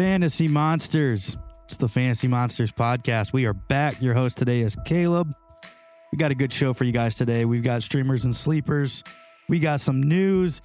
Fantasy 0.00 0.48
Monsters. 0.48 1.36
It's 1.66 1.76
the 1.76 1.88
Fantasy 1.88 2.26
Monsters 2.26 2.72
podcast. 2.72 3.32
We 3.32 3.44
are 3.44 3.52
back. 3.52 4.00
Your 4.00 4.14
host 4.14 4.38
today 4.38 4.60
is 4.60 4.76
Caleb. 4.86 5.34
We 6.10 6.16
got 6.16 6.30
a 6.30 6.34
good 6.34 6.52
show 6.52 6.72
for 6.72 6.84
you 6.84 6.92
guys 6.92 7.16
today. 7.16 7.44
We've 7.44 7.62
got 7.62 7.82
streamers 7.82 8.24
and 8.24 8.34
sleepers. 8.34 9.04
We 9.48 9.58
got 9.58 9.80
some 9.80 10.02
news 10.02 10.62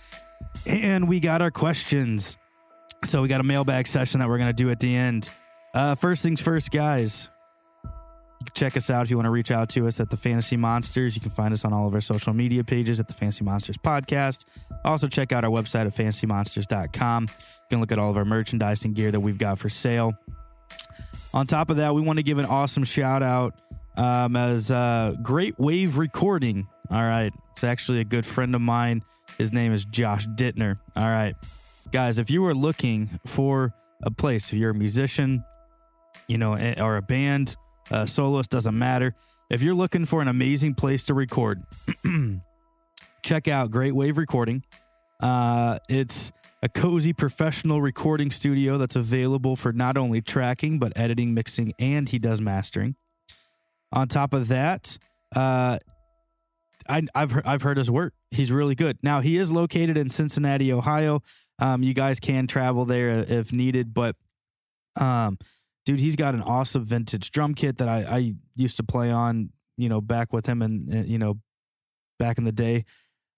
and 0.66 1.10
we 1.10 1.20
got 1.20 1.42
our 1.42 1.52
questions. 1.52 2.38
So 3.06 3.22
we 3.22 3.28
got 3.28 3.40
a 3.40 3.44
mailbag 3.44 3.88
session 3.88 4.20
that 4.20 4.28
we're 4.28 4.38
going 4.38 4.50
to 4.50 4.54
do 4.54 4.70
at 4.72 4.80
the 4.80 4.96
end. 4.96 5.30
Uh, 5.74 5.96
first 5.96 6.24
things 6.24 6.42
first, 6.42 6.72
guys. 6.72 7.30
You 7.84 8.46
can 8.46 8.54
check 8.54 8.76
us 8.76 8.90
out 8.90 9.04
if 9.04 9.10
you 9.10 9.18
want 9.18 9.28
to 9.28 9.32
reach 9.32 9.52
out 9.52 9.70
to 9.70 9.88
us 9.88 10.00
at 10.00 10.10
the 10.10 10.18
Fantasy 10.18 10.58
Monsters. 10.58 11.16
You 11.16 11.22
can 11.22 11.32
find 11.32 11.54
us 11.54 11.66
on 11.66 11.74
all 11.74 11.88
of 11.88 11.94
our 11.94 12.02
social 12.02 12.34
media 12.34 12.64
pages 12.64 13.00
at 13.00 13.08
the 13.08 13.14
Fantasy 13.14 13.44
Monsters 13.44 13.78
Podcast. 13.78 14.46
Also, 14.84 15.08
check 15.08 15.32
out 15.32 15.44
our 15.44 15.52
website 15.52 15.86
at 15.86 15.94
fantasymonsters.com. 15.94 17.24
You 17.24 17.70
can 17.70 17.80
look 17.80 17.92
at 17.92 18.00
all 18.00 18.10
of 18.10 18.18
our 18.18 18.26
merchandise 18.26 18.84
and 18.86 18.96
gear 18.96 19.12
that 19.12 19.20
we've 19.20 19.38
got 19.38 19.60
for 19.60 19.70
sale. 19.70 20.14
On 21.34 21.46
top 21.46 21.70
of 21.70 21.78
that, 21.78 21.94
we 21.94 22.02
want 22.02 22.18
to 22.18 22.24
give 22.24 22.38
an 22.38 22.46
awesome 22.46 22.84
shout 22.84 23.22
out 23.22 23.54
um, 23.98 24.36
as 24.36 24.72
uh, 24.72 25.16
Great 25.22 25.60
Wave 25.60 25.98
Recording. 25.98 26.68
All 26.90 27.04
right. 27.04 27.34
It's 27.52 27.64
actually 27.64 28.00
a 28.00 28.06
good 28.06 28.26
friend 28.26 28.56
of 28.56 28.62
mine. 28.62 29.04
His 29.38 29.52
name 29.52 29.74
is 29.74 29.86
Josh 29.86 30.28
Dittner. 30.28 30.80
All 30.96 31.10
right. 31.10 31.36
Guys, 31.92 32.18
if 32.18 32.30
you 32.30 32.46
are 32.46 32.54
looking 32.54 33.08
for 33.26 33.74
a 34.04 34.12
place, 34.12 34.52
if 34.52 34.60
you're 34.60 34.72
a 34.72 34.76
musician, 34.76 35.44
you 36.28 36.38
know, 36.38 36.54
eh, 36.56 36.82
or 36.82 36.98
a 36.98 37.02
band, 37.02 37.56
a 37.92 38.08
soloist, 38.08 38.50
doesn't 38.50 38.78
matter. 38.78 39.14
If 39.50 39.62
you're 39.62 39.76
looking 39.76 40.06
for 40.06 40.22
an 40.22 40.28
amazing 40.28 40.76
place 40.76 41.04
to 41.06 41.14
record, 41.14 41.62
check 43.24 43.48
out 43.48 43.72
Great 43.72 43.94
Wave 43.94 44.18
Recording. 44.18 44.64
Uh, 45.20 45.80
it's 45.88 46.32
a 46.64 46.70
cozy 46.70 47.14
professional 47.14 47.82
recording 47.82 48.32
studio 48.32 48.78
that's 48.78 48.96
available 48.96 49.56
for 49.56 49.72
not 49.72 49.98
only 49.98 50.22
tracking, 50.22 50.80
but 50.80 50.92
editing, 50.96 51.34
mixing, 51.34 51.74
and 51.78 52.10
he 52.10 52.18
does 52.18 52.42
mastering. 52.42 52.96
On 53.94 54.08
top 54.08 54.34
of 54.34 54.48
that, 54.48 54.98
uh, 55.36 55.78
I, 56.90 57.04
have 57.16 57.42
I've 57.46 57.62
heard 57.62 57.78
his 57.78 57.90
work. 57.90 58.14
He's 58.32 58.52
really 58.52 58.76
good. 58.76 58.98
Now 59.04 59.22
he 59.22 59.38
is 59.38 59.52
located 59.52 59.98
in 59.98 60.10
Cincinnati, 60.10 60.74
Ohio. 60.74 61.22
Um, 61.60 61.84
you 61.84 61.94
guys 61.94 62.20
can 62.20 62.48
travel 62.48 62.86
there 62.86 63.10
if 63.10 63.54
needed, 63.54 63.94
but 63.94 64.16
um, 65.00 65.38
dude, 65.86 66.00
he's 66.00 66.16
got 66.16 66.34
an 66.34 66.42
awesome 66.42 66.86
vintage 66.86 67.32
drum 67.32 67.54
kit 67.54 67.78
that 67.78 67.88
I, 67.88 68.04
I 68.04 68.34
used 68.56 68.78
to 68.78 68.84
play 68.84 69.12
on. 69.12 69.50
You 69.78 69.90
know, 69.90 70.00
back 70.00 70.32
with 70.32 70.46
him 70.46 70.62
and 70.62 71.08
you 71.08 71.18
know, 71.18 71.40
back 72.18 72.38
in 72.38 72.46
the 72.46 72.52
day. 72.54 72.86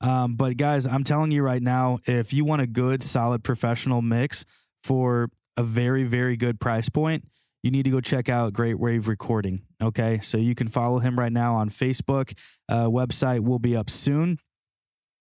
Um, 0.01 0.35
but 0.35 0.57
guys, 0.57 0.85
I'm 0.85 1.03
telling 1.03 1.31
you 1.31 1.41
right 1.41 1.61
now, 1.61 1.99
if 2.05 2.33
you 2.33 2.45
want 2.45 2.61
a 2.61 2.67
good, 2.67 3.01
solid 3.01 3.43
professional 3.43 4.01
mix 4.01 4.45
for 4.83 5.29
a 5.55 5.63
very, 5.63 6.03
very 6.03 6.37
good 6.37 6.59
price 6.59 6.89
point, 6.89 7.25
you 7.63 7.71
need 7.71 7.83
to 7.83 7.89
go 7.89 7.99
check 7.99 8.29
out 8.29 8.53
Great 8.53 8.79
Wave 8.79 9.07
Recording. 9.07 9.63
Okay. 9.81 10.19
So 10.19 10.37
you 10.37 10.53
can 10.53 10.67
follow 10.67 10.99
him 10.99 11.17
right 11.17 11.31
now 11.31 11.55
on 11.55 11.69
Facebook. 11.69 12.37
Uh, 12.69 12.85
website 12.85 13.39
will 13.39 13.59
be 13.59 13.75
up 13.75 13.89
soon. 13.89 14.37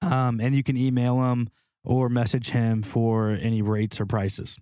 Um, 0.03 0.41
and 0.41 0.55
you 0.55 0.63
can 0.63 0.77
email 0.77 1.23
him 1.23 1.49
or 1.87 2.09
message 2.09 2.51
him 2.51 2.83
for 2.83 3.31
any 3.31 3.63
rates 3.63 4.01
or 4.01 4.07
prices. 4.07 4.59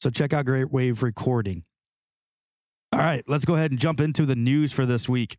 So 0.00 0.10
check 0.10 0.32
out 0.32 0.46
Great 0.46 0.72
Wave 0.72 1.02
Recording. 1.02 1.64
All 2.92 3.00
right, 3.00 3.22
let's 3.28 3.44
go 3.44 3.54
ahead 3.54 3.70
and 3.70 3.78
jump 3.78 4.00
into 4.00 4.24
the 4.26 4.36
news 4.36 4.72
for 4.72 4.86
this 4.86 5.08
week. 5.08 5.36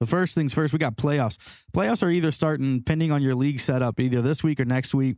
The 0.00 0.06
first 0.06 0.34
things 0.34 0.54
first, 0.54 0.72
we 0.72 0.78
got 0.78 0.96
playoffs. 0.96 1.36
Playoffs 1.74 2.02
are 2.02 2.10
either 2.10 2.30
starting, 2.30 2.78
depending 2.78 3.12
on 3.12 3.22
your 3.22 3.34
league 3.34 3.60
setup, 3.60 4.00
either 4.00 4.22
this 4.22 4.42
week 4.42 4.60
or 4.60 4.64
next 4.64 4.94
week. 4.94 5.16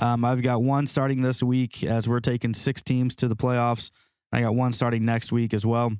Um, 0.00 0.24
I've 0.24 0.42
got 0.42 0.62
one 0.62 0.86
starting 0.86 1.22
this 1.22 1.42
week 1.42 1.82
as 1.82 2.08
we're 2.08 2.20
taking 2.20 2.54
six 2.54 2.82
teams 2.82 3.16
to 3.16 3.28
the 3.28 3.36
playoffs. 3.36 3.90
I 4.32 4.42
got 4.42 4.54
one 4.54 4.72
starting 4.72 5.04
next 5.04 5.32
week 5.32 5.54
as 5.54 5.64
well. 5.64 5.92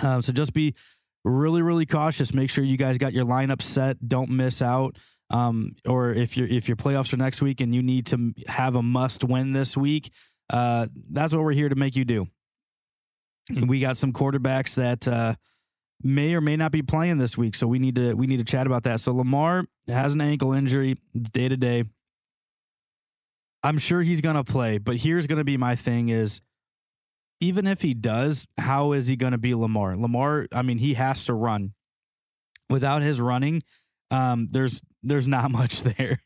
Um, 0.00 0.22
so 0.22 0.32
just 0.32 0.52
be 0.52 0.74
really, 1.24 1.62
really 1.62 1.86
cautious. 1.86 2.34
Make 2.34 2.50
sure 2.50 2.62
you 2.64 2.76
guys 2.76 2.98
got 2.98 3.12
your 3.12 3.24
lineup 3.24 3.62
set. 3.62 4.06
Don't 4.06 4.30
miss 4.30 4.62
out. 4.62 4.96
Um, 5.30 5.74
or 5.86 6.10
if 6.10 6.36
your 6.36 6.46
if 6.46 6.68
your 6.68 6.76
playoffs 6.76 7.12
are 7.12 7.18
next 7.18 7.42
week 7.42 7.60
and 7.60 7.74
you 7.74 7.82
need 7.82 8.06
to 8.06 8.34
have 8.46 8.76
a 8.76 8.82
must 8.82 9.24
win 9.24 9.52
this 9.52 9.76
week, 9.76 10.10
uh, 10.50 10.86
that's 11.10 11.34
what 11.34 11.42
we're 11.42 11.52
here 11.52 11.68
to 11.68 11.74
make 11.74 11.96
you 11.96 12.04
do. 12.04 12.28
And 13.50 13.68
we 13.68 13.80
got 13.80 13.96
some 13.96 14.12
quarterbacks 14.12 14.74
that 14.74 15.06
uh, 15.06 15.34
may 16.02 16.34
or 16.34 16.40
may 16.40 16.56
not 16.56 16.72
be 16.72 16.82
playing 16.82 17.18
this 17.18 17.36
week, 17.36 17.54
so 17.54 17.66
we 17.66 17.78
need 17.78 17.96
to 17.96 18.14
we 18.14 18.26
need 18.26 18.38
to 18.38 18.44
chat 18.44 18.66
about 18.66 18.84
that. 18.84 19.00
So 19.00 19.12
Lamar 19.12 19.64
has 19.86 20.14
an 20.14 20.20
ankle 20.20 20.52
injury 20.52 20.96
day 21.14 21.48
to 21.48 21.56
day. 21.56 21.84
I'm 23.62 23.78
sure 23.78 24.02
he's 24.02 24.20
to 24.36 24.44
play, 24.44 24.78
but 24.78 24.96
here's 24.96 25.26
to 25.38 25.44
be 25.44 25.56
my 25.56 25.76
thing 25.76 26.08
is 26.08 26.40
even 27.40 27.66
if 27.66 27.82
he 27.82 27.94
does, 27.94 28.46
how 28.56 28.92
is 28.92 29.06
he 29.06 29.16
going 29.16 29.32
to 29.32 29.38
be 29.38 29.54
Lamar? 29.54 29.96
Lamar, 29.96 30.46
I 30.52 30.62
mean, 30.62 30.78
he 30.78 30.94
has 30.94 31.24
to 31.26 31.34
run. 31.34 31.74
Without 32.70 33.00
his 33.00 33.18
running, 33.18 33.62
um, 34.10 34.48
there's 34.50 34.82
there's 35.02 35.26
not 35.26 35.50
much 35.52 35.82
there. 35.82 36.18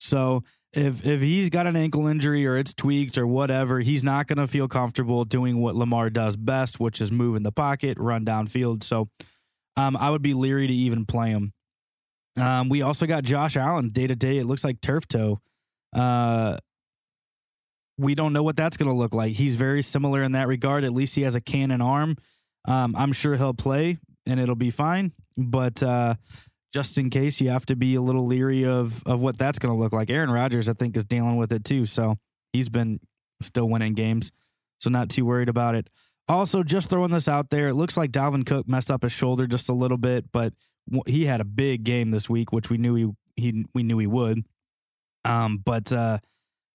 So 0.00 0.42
if 0.72 1.04
if 1.06 1.20
he's 1.20 1.48
got 1.50 1.66
an 1.66 1.76
ankle 1.76 2.06
injury 2.06 2.46
or 2.46 2.56
it's 2.56 2.74
tweaked 2.74 3.18
or 3.18 3.26
whatever, 3.26 3.80
he's 3.80 4.04
not 4.04 4.26
going 4.26 4.38
to 4.38 4.46
feel 4.46 4.68
comfortable 4.68 5.24
doing 5.24 5.60
what 5.60 5.74
Lamar 5.74 6.10
does 6.10 6.36
best, 6.36 6.78
which 6.78 7.00
is 7.00 7.10
move 7.10 7.36
in 7.36 7.42
the 7.42 7.52
pocket, 7.52 7.98
run 7.98 8.24
downfield. 8.24 8.82
So 8.82 9.08
um, 9.76 9.96
I 9.96 10.10
would 10.10 10.22
be 10.22 10.34
leery 10.34 10.66
to 10.66 10.72
even 10.72 11.06
play 11.06 11.30
him. 11.30 11.52
Um, 12.38 12.68
we 12.68 12.82
also 12.82 13.06
got 13.06 13.24
Josh 13.24 13.56
Allen 13.56 13.90
day 13.90 14.06
to 14.06 14.14
day. 14.14 14.38
It 14.38 14.44
looks 14.44 14.64
like 14.64 14.80
turf 14.80 15.08
toe. 15.08 15.40
Uh, 15.94 16.58
we 17.98 18.14
don't 18.14 18.34
know 18.34 18.42
what 18.42 18.56
that's 18.56 18.76
going 18.76 18.90
to 18.90 18.94
look 18.94 19.14
like. 19.14 19.32
He's 19.32 19.54
very 19.54 19.82
similar 19.82 20.22
in 20.22 20.32
that 20.32 20.48
regard. 20.48 20.84
At 20.84 20.92
least 20.92 21.14
he 21.14 21.22
has 21.22 21.34
a 21.34 21.40
cannon 21.40 21.80
arm. 21.80 22.16
Um, 22.68 22.94
I'm 22.96 23.12
sure 23.12 23.36
he'll 23.36 23.54
play 23.54 23.98
and 24.26 24.38
it'll 24.38 24.54
be 24.54 24.70
fine. 24.70 25.12
But 25.38 25.82
uh, 25.82 26.16
just 26.72 26.98
in 26.98 27.10
case, 27.10 27.40
you 27.40 27.50
have 27.50 27.66
to 27.66 27.76
be 27.76 27.94
a 27.94 28.00
little 28.00 28.26
leery 28.26 28.64
of 28.64 29.02
of 29.06 29.20
what 29.20 29.38
that's 29.38 29.58
going 29.58 29.74
to 29.74 29.80
look 29.80 29.92
like. 29.92 30.10
Aaron 30.10 30.30
Rodgers, 30.30 30.68
I 30.68 30.72
think, 30.72 30.96
is 30.96 31.04
dealing 31.04 31.36
with 31.36 31.52
it 31.52 31.64
too. 31.64 31.86
So 31.86 32.16
he's 32.52 32.68
been 32.68 33.00
still 33.40 33.68
winning 33.68 33.94
games. 33.94 34.32
So 34.80 34.90
not 34.90 35.08
too 35.08 35.24
worried 35.24 35.48
about 35.48 35.74
it. 35.74 35.88
Also, 36.28 36.62
just 36.62 36.90
throwing 36.90 37.10
this 37.10 37.28
out 37.28 37.50
there, 37.50 37.68
it 37.68 37.74
looks 37.74 37.96
like 37.96 38.10
Dalvin 38.10 38.44
Cook 38.44 38.68
messed 38.68 38.90
up 38.90 39.02
his 39.02 39.12
shoulder 39.12 39.46
just 39.46 39.68
a 39.68 39.72
little 39.72 39.96
bit, 39.96 40.30
but 40.32 40.52
he 41.06 41.26
had 41.26 41.40
a 41.40 41.44
big 41.44 41.84
game 41.84 42.10
this 42.10 42.28
week, 42.28 42.52
which 42.52 42.68
we 42.68 42.78
knew 42.78 42.94
he 42.94 43.08
he 43.36 43.64
we 43.74 43.82
knew 43.82 43.98
he 43.98 44.06
would. 44.06 44.44
Um, 45.24 45.58
but 45.58 45.92
uh, 45.92 46.18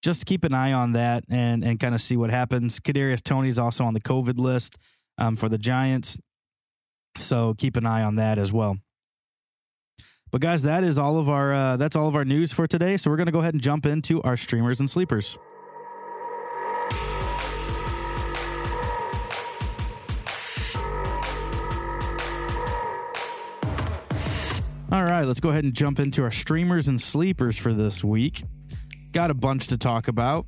just 0.01 0.25
keep 0.25 0.43
an 0.43 0.53
eye 0.53 0.73
on 0.73 0.93
that 0.93 1.25
and 1.29 1.63
and 1.63 1.79
kind 1.79 1.93
of 1.93 2.01
see 2.01 2.15
what 2.15 2.29
happens. 2.29 2.79
Kadarius 2.79 3.21
Toney's 3.21 3.59
also 3.59 3.83
on 3.83 3.93
the 3.93 4.01
COVID 4.01 4.39
list 4.39 4.77
um, 5.17 5.35
for 5.35 5.49
the 5.49 5.57
Giants, 5.57 6.17
so 7.17 7.53
keep 7.53 7.75
an 7.75 7.85
eye 7.85 8.03
on 8.03 8.15
that 8.15 8.39
as 8.39 8.53
well. 8.53 8.77
But 10.31 10.39
guys, 10.39 10.61
that 10.63 10.85
is 10.85 10.97
all 10.97 11.17
of 11.17 11.27
our 11.27 11.53
uh, 11.53 11.77
that's 11.77 11.97
all 11.97 12.07
of 12.07 12.15
our 12.15 12.23
news 12.23 12.53
for 12.53 12.65
today. 12.65 12.95
So 12.95 13.11
we're 13.11 13.17
gonna 13.17 13.31
go 13.31 13.39
ahead 13.39 13.53
and 13.53 13.61
jump 13.61 13.85
into 13.85 14.21
our 14.23 14.37
streamers 14.37 14.79
and 14.79 14.89
sleepers. 14.89 15.37
All 24.89 25.05
right, 25.05 25.25
let's 25.25 25.39
go 25.39 25.49
ahead 25.49 25.63
and 25.65 25.73
jump 25.73 25.99
into 25.99 26.23
our 26.23 26.31
streamers 26.31 26.87
and 26.87 26.99
sleepers 26.99 27.57
for 27.57 27.73
this 27.73 28.03
week. 28.03 28.43
Got 29.11 29.31
a 29.31 29.33
bunch 29.33 29.67
to 29.67 29.77
talk 29.77 30.07
about. 30.07 30.47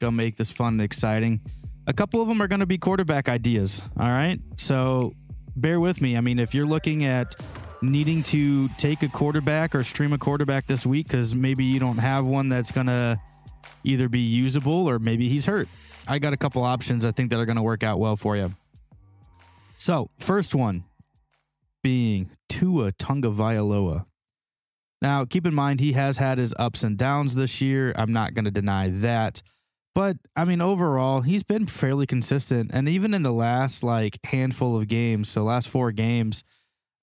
Gonna 0.00 0.12
make 0.12 0.38
this 0.38 0.50
fun 0.50 0.74
and 0.74 0.82
exciting. 0.82 1.42
A 1.86 1.92
couple 1.92 2.22
of 2.22 2.28
them 2.28 2.40
are 2.40 2.48
gonna 2.48 2.66
be 2.66 2.78
quarterback 2.78 3.28
ideas. 3.28 3.82
All 3.98 4.08
right. 4.08 4.38
So 4.56 5.12
bear 5.56 5.78
with 5.78 6.00
me. 6.00 6.16
I 6.16 6.22
mean, 6.22 6.38
if 6.38 6.54
you're 6.54 6.66
looking 6.66 7.04
at 7.04 7.34
needing 7.82 8.22
to 8.22 8.68
take 8.70 9.02
a 9.02 9.08
quarterback 9.08 9.74
or 9.74 9.82
stream 9.84 10.12
a 10.12 10.18
quarterback 10.18 10.66
this 10.66 10.86
week 10.86 11.08
because 11.08 11.34
maybe 11.34 11.64
you 11.64 11.80
don't 11.80 11.98
have 11.98 12.24
one 12.24 12.48
that's 12.48 12.70
gonna 12.70 13.20
either 13.84 14.08
be 14.08 14.20
usable 14.20 14.88
or 14.88 14.98
maybe 14.98 15.28
he's 15.28 15.44
hurt. 15.44 15.68
I 16.06 16.18
got 16.18 16.32
a 16.32 16.36
couple 16.36 16.62
options 16.62 17.04
I 17.04 17.10
think 17.10 17.30
that 17.30 17.40
are 17.40 17.46
gonna 17.46 17.62
work 17.62 17.82
out 17.82 17.98
well 17.98 18.16
for 18.16 18.36
you. 18.36 18.54
So, 19.78 20.10
first 20.18 20.54
one 20.54 20.84
being 21.82 22.30
Tua 22.48 22.92
Tagovailoa. 22.92 24.06
Now, 25.00 25.24
keep 25.24 25.44
in 25.44 25.54
mind, 25.54 25.80
he 25.80 25.92
has 25.92 26.18
had 26.18 26.38
his 26.38 26.54
ups 26.56 26.84
and 26.84 26.96
downs 26.96 27.34
this 27.34 27.60
year. 27.60 27.92
I'm 27.96 28.12
not 28.12 28.34
going 28.34 28.44
to 28.44 28.52
deny 28.52 28.88
that. 28.88 29.42
But 29.94 30.16
I 30.36 30.44
mean, 30.44 30.60
overall, 30.60 31.22
he's 31.22 31.42
been 31.42 31.66
fairly 31.66 32.06
consistent. 32.06 32.70
And 32.72 32.88
even 32.88 33.12
in 33.12 33.24
the 33.24 33.32
last 33.32 33.82
like 33.82 34.18
handful 34.24 34.76
of 34.76 34.86
games, 34.86 35.28
so 35.28 35.42
last 35.42 35.68
four 35.68 35.90
games, 35.90 36.44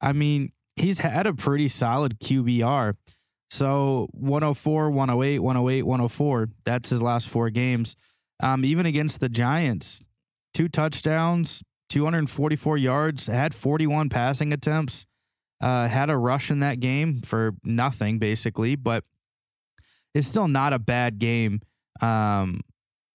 I 0.01 0.13
mean, 0.13 0.53
he's 0.79 0.99
had 0.99 1.27
a 1.27 1.33
pretty 1.33 1.67
solid 1.67 2.19
QBR. 2.19 2.95
So 3.49 4.07
104, 4.11 4.91
108, 4.91 5.39
108, 5.39 5.83
104. 5.83 6.49
That's 6.65 6.89
his 6.89 7.01
last 7.01 7.27
four 7.27 7.49
games. 7.49 7.95
Um, 8.41 8.63
even 8.63 8.85
against 8.85 9.19
the 9.19 9.29
Giants, 9.29 10.01
two 10.53 10.69
touchdowns, 10.69 11.63
244 11.89 12.77
yards, 12.77 13.27
had 13.27 13.53
41 13.53 14.09
passing 14.09 14.53
attempts, 14.53 15.05
uh, 15.61 15.87
had 15.87 16.09
a 16.09 16.17
rush 16.17 16.51
in 16.51 16.59
that 16.59 16.79
game 16.79 17.21
for 17.21 17.55
nothing, 17.63 18.19
basically, 18.19 18.75
but 18.75 19.03
it's 20.13 20.27
still 20.27 20.47
not 20.47 20.73
a 20.73 20.79
bad 20.79 21.19
game, 21.19 21.61
um, 22.01 22.61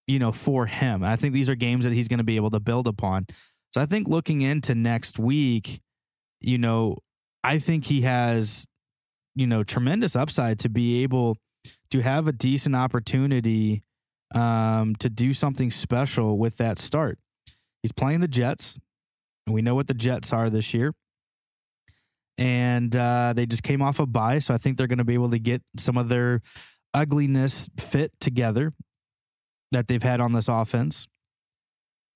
you 0.05 0.19
know, 0.19 0.31
for 0.31 0.65
him. 0.65 1.03
I 1.03 1.15
think 1.15 1.33
these 1.33 1.49
are 1.49 1.55
games 1.55 1.85
that 1.85 1.93
he's 1.93 2.07
going 2.07 2.19
to 2.19 2.23
be 2.23 2.35
able 2.35 2.51
to 2.51 2.59
build 2.59 2.87
upon. 2.87 3.25
So 3.73 3.81
I 3.81 3.85
think 3.85 4.07
looking 4.07 4.41
into 4.41 4.75
next 4.75 5.17
week, 5.17 5.81
you 6.39 6.57
know, 6.57 6.97
I 7.45 7.59
think 7.59 7.85
he 7.85 8.01
has, 8.01 8.65
you 9.35 9.45
know, 9.45 9.63
tremendous 9.63 10.15
upside 10.15 10.57
to 10.59 10.69
be 10.69 11.03
able 11.03 11.37
to 11.91 12.01
have 12.01 12.27
a 12.27 12.31
decent 12.31 12.75
opportunity 12.75 13.83
um, 14.33 14.95
to 14.95 15.11
do 15.11 15.31
something 15.31 15.69
special 15.69 16.39
with 16.39 16.57
that 16.57 16.79
start. 16.79 17.19
He's 17.83 17.91
playing 17.91 18.21
the 18.21 18.27
Jets. 18.27 18.79
And 19.45 19.53
we 19.53 19.61
know 19.61 19.75
what 19.75 19.85
the 19.85 19.93
Jets 19.93 20.33
are 20.33 20.49
this 20.49 20.73
year. 20.73 20.91
And 22.39 22.95
uh, 22.95 23.33
they 23.35 23.45
just 23.45 23.61
came 23.61 23.83
off 23.83 23.99
a 23.99 24.07
bye. 24.07 24.39
So 24.39 24.55
I 24.55 24.57
think 24.57 24.77
they're 24.77 24.87
going 24.87 24.97
to 24.97 25.03
be 25.03 25.13
able 25.13 25.29
to 25.29 25.37
get 25.37 25.61
some 25.77 25.97
of 25.97 26.09
their 26.09 26.41
ugliness 26.95 27.69
fit 27.77 28.11
together 28.19 28.73
that 29.71 29.87
they've 29.87 30.01
had 30.01 30.19
on 30.19 30.33
this 30.33 30.47
offense. 30.47 31.07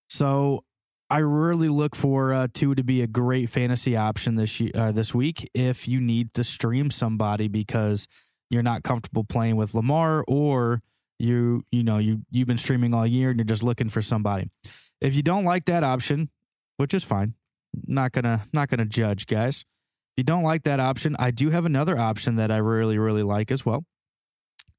So 0.09 0.63
I 1.09 1.19
really 1.19 1.69
look 1.69 1.95
for 1.95 2.33
uh, 2.33 2.47
Tua 2.53 2.75
to 2.75 2.83
be 2.83 3.01
a 3.01 3.07
great 3.07 3.49
fantasy 3.49 3.97
option 3.97 4.35
this 4.35 4.59
year, 4.59 4.71
uh, 4.75 4.91
this 4.91 5.13
week 5.13 5.49
if 5.53 5.87
you 5.87 5.99
need 5.99 6.33
to 6.35 6.43
stream 6.43 6.91
somebody 6.91 7.47
because 7.47 8.07
you're 8.49 8.63
not 8.63 8.83
comfortable 8.83 9.23
playing 9.23 9.55
with 9.55 9.73
Lamar 9.73 10.23
or 10.27 10.81
you 11.17 11.63
you 11.71 11.83
know 11.83 11.97
you 11.97 12.21
you've 12.31 12.47
been 12.47 12.57
streaming 12.57 12.93
all 12.93 13.05
year 13.05 13.29
and 13.29 13.39
you're 13.39 13.45
just 13.45 13.63
looking 13.63 13.89
for 13.89 14.01
somebody. 14.01 14.49
If 15.01 15.15
you 15.15 15.23
don't 15.23 15.45
like 15.45 15.65
that 15.65 15.83
option, 15.83 16.29
which 16.77 16.93
is 16.93 17.03
fine, 17.03 17.33
not 17.87 18.11
gonna 18.11 18.47
not 18.53 18.69
gonna 18.69 18.85
judge 18.85 19.25
guys. 19.25 19.65
If 20.15 20.21
you 20.21 20.23
don't 20.23 20.43
like 20.43 20.63
that 20.63 20.79
option, 20.79 21.15
I 21.17 21.31
do 21.31 21.49
have 21.49 21.65
another 21.65 21.97
option 21.97 22.35
that 22.35 22.51
I 22.51 22.57
really 22.57 22.97
really 22.97 23.23
like 23.23 23.51
as 23.51 23.65
well. 23.65 23.85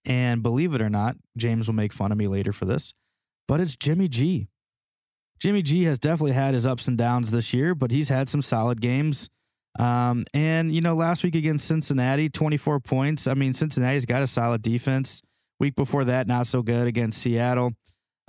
And 0.05 0.43
believe 0.43 0.75
it 0.75 0.81
or 0.81 0.88
not, 0.88 1.17
James 1.37 1.67
will 1.67 1.75
make 1.75 1.93
fun 1.93 2.12
of 2.12 2.19
me 2.19 2.29
later 2.29 2.53
for 2.53 2.65
this, 2.65 2.94
but 3.49 3.61
it's 3.61 3.77
Jimmy 3.77 4.09
G. 4.09 4.49
Jimmy 5.41 5.63
G 5.63 5.85
has 5.85 5.99
definitely 5.99 6.33
had 6.33 6.55
his 6.55 6.67
ups 6.67 6.87
and 6.87 6.99
downs 6.99 7.31
this 7.31 7.53
year, 7.55 7.75
but 7.75 7.91
he's 7.91 8.09
had 8.09 8.29
some 8.29 8.43
solid 8.43 8.81
games. 8.81 9.31
Um, 9.79 10.25
and 10.35 10.75
you 10.75 10.81
know, 10.81 10.95
last 10.95 11.25
week 11.25 11.35
against 11.35 11.67
Cincinnati, 11.67 12.29
24 12.29 12.81
points. 12.81 13.27
I 13.27 13.35
mean, 13.35 13.55
Cincinnati's 13.55 14.05
got 14.05 14.23
a 14.23 14.27
solid 14.27 14.63
defense. 14.63 15.23
Week 15.59 15.75
before 15.77 16.05
that, 16.05 16.27
not 16.27 16.47
so 16.47 16.63
good 16.63 16.87
against 16.87 17.21
Seattle. 17.21 17.73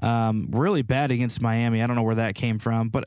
Um, 0.01 0.49
really 0.51 0.81
bad 0.81 1.11
against 1.11 1.41
Miami. 1.41 1.81
I 1.81 1.87
don't 1.87 1.95
know 1.95 2.03
where 2.03 2.15
that 2.15 2.35
came 2.35 2.59
from, 2.59 2.89
but 2.89 3.05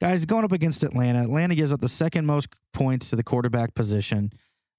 guys, 0.00 0.24
going 0.24 0.44
up 0.44 0.52
against 0.52 0.82
Atlanta, 0.82 1.22
Atlanta 1.22 1.54
gives 1.54 1.72
up 1.72 1.80
the 1.80 1.88
second 1.88 2.26
most 2.26 2.48
points 2.72 3.10
to 3.10 3.16
the 3.16 3.24
quarterback 3.24 3.74
position. 3.74 4.30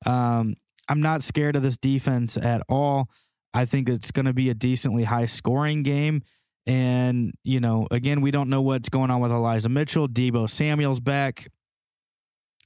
Um, 0.06 0.56
I'm 0.90 1.02
not 1.02 1.22
scared 1.24 1.56
of 1.56 1.62
this 1.64 1.78
defense 1.78 2.38
at 2.38 2.62
all. 2.70 3.10
I 3.54 3.66
think 3.66 3.90
it's 3.90 4.12
going 4.12 4.26
to 4.26 4.34
be 4.34 4.50
a 4.50 4.54
decently 4.54 5.04
high 5.04 5.26
scoring 5.26 5.84
game. 5.84 6.22
And, 6.68 7.34
you 7.44 7.62
know, 7.62 7.88
again, 7.90 8.19
we 8.19 8.30
don't 8.30 8.50
know 8.50 8.62
what's 8.62 8.90
going 8.90 9.10
on 9.10 9.22
with 9.22 9.31
Elijah 9.31 9.69
Mitchell. 9.69 10.08
Deebo 10.08 10.50
Samuel's 10.50 11.00
back. 11.00 11.48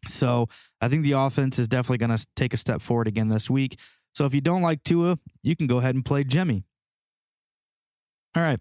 So 0.07 0.47
I 0.81 0.87
think 0.87 1.03
the 1.03 1.11
offense 1.13 1.59
is 1.59 1.67
definitely 1.67 1.99
going 1.99 2.17
to 2.17 2.25
take 2.35 2.53
a 2.53 2.57
step 2.57 2.81
forward 2.81 3.07
again 3.07 3.27
this 3.27 3.49
week. 3.49 3.79
So 4.13 4.25
if 4.25 4.33
you 4.33 4.41
don't 4.41 4.63
like 4.63 4.83
Tua, 4.83 5.19
you 5.43 5.55
can 5.55 5.67
go 5.67 5.77
ahead 5.77 5.93
and 5.93 6.03
play 6.03 6.23
Jimmy. 6.23 6.63
All 8.35 8.41
right. 8.41 8.59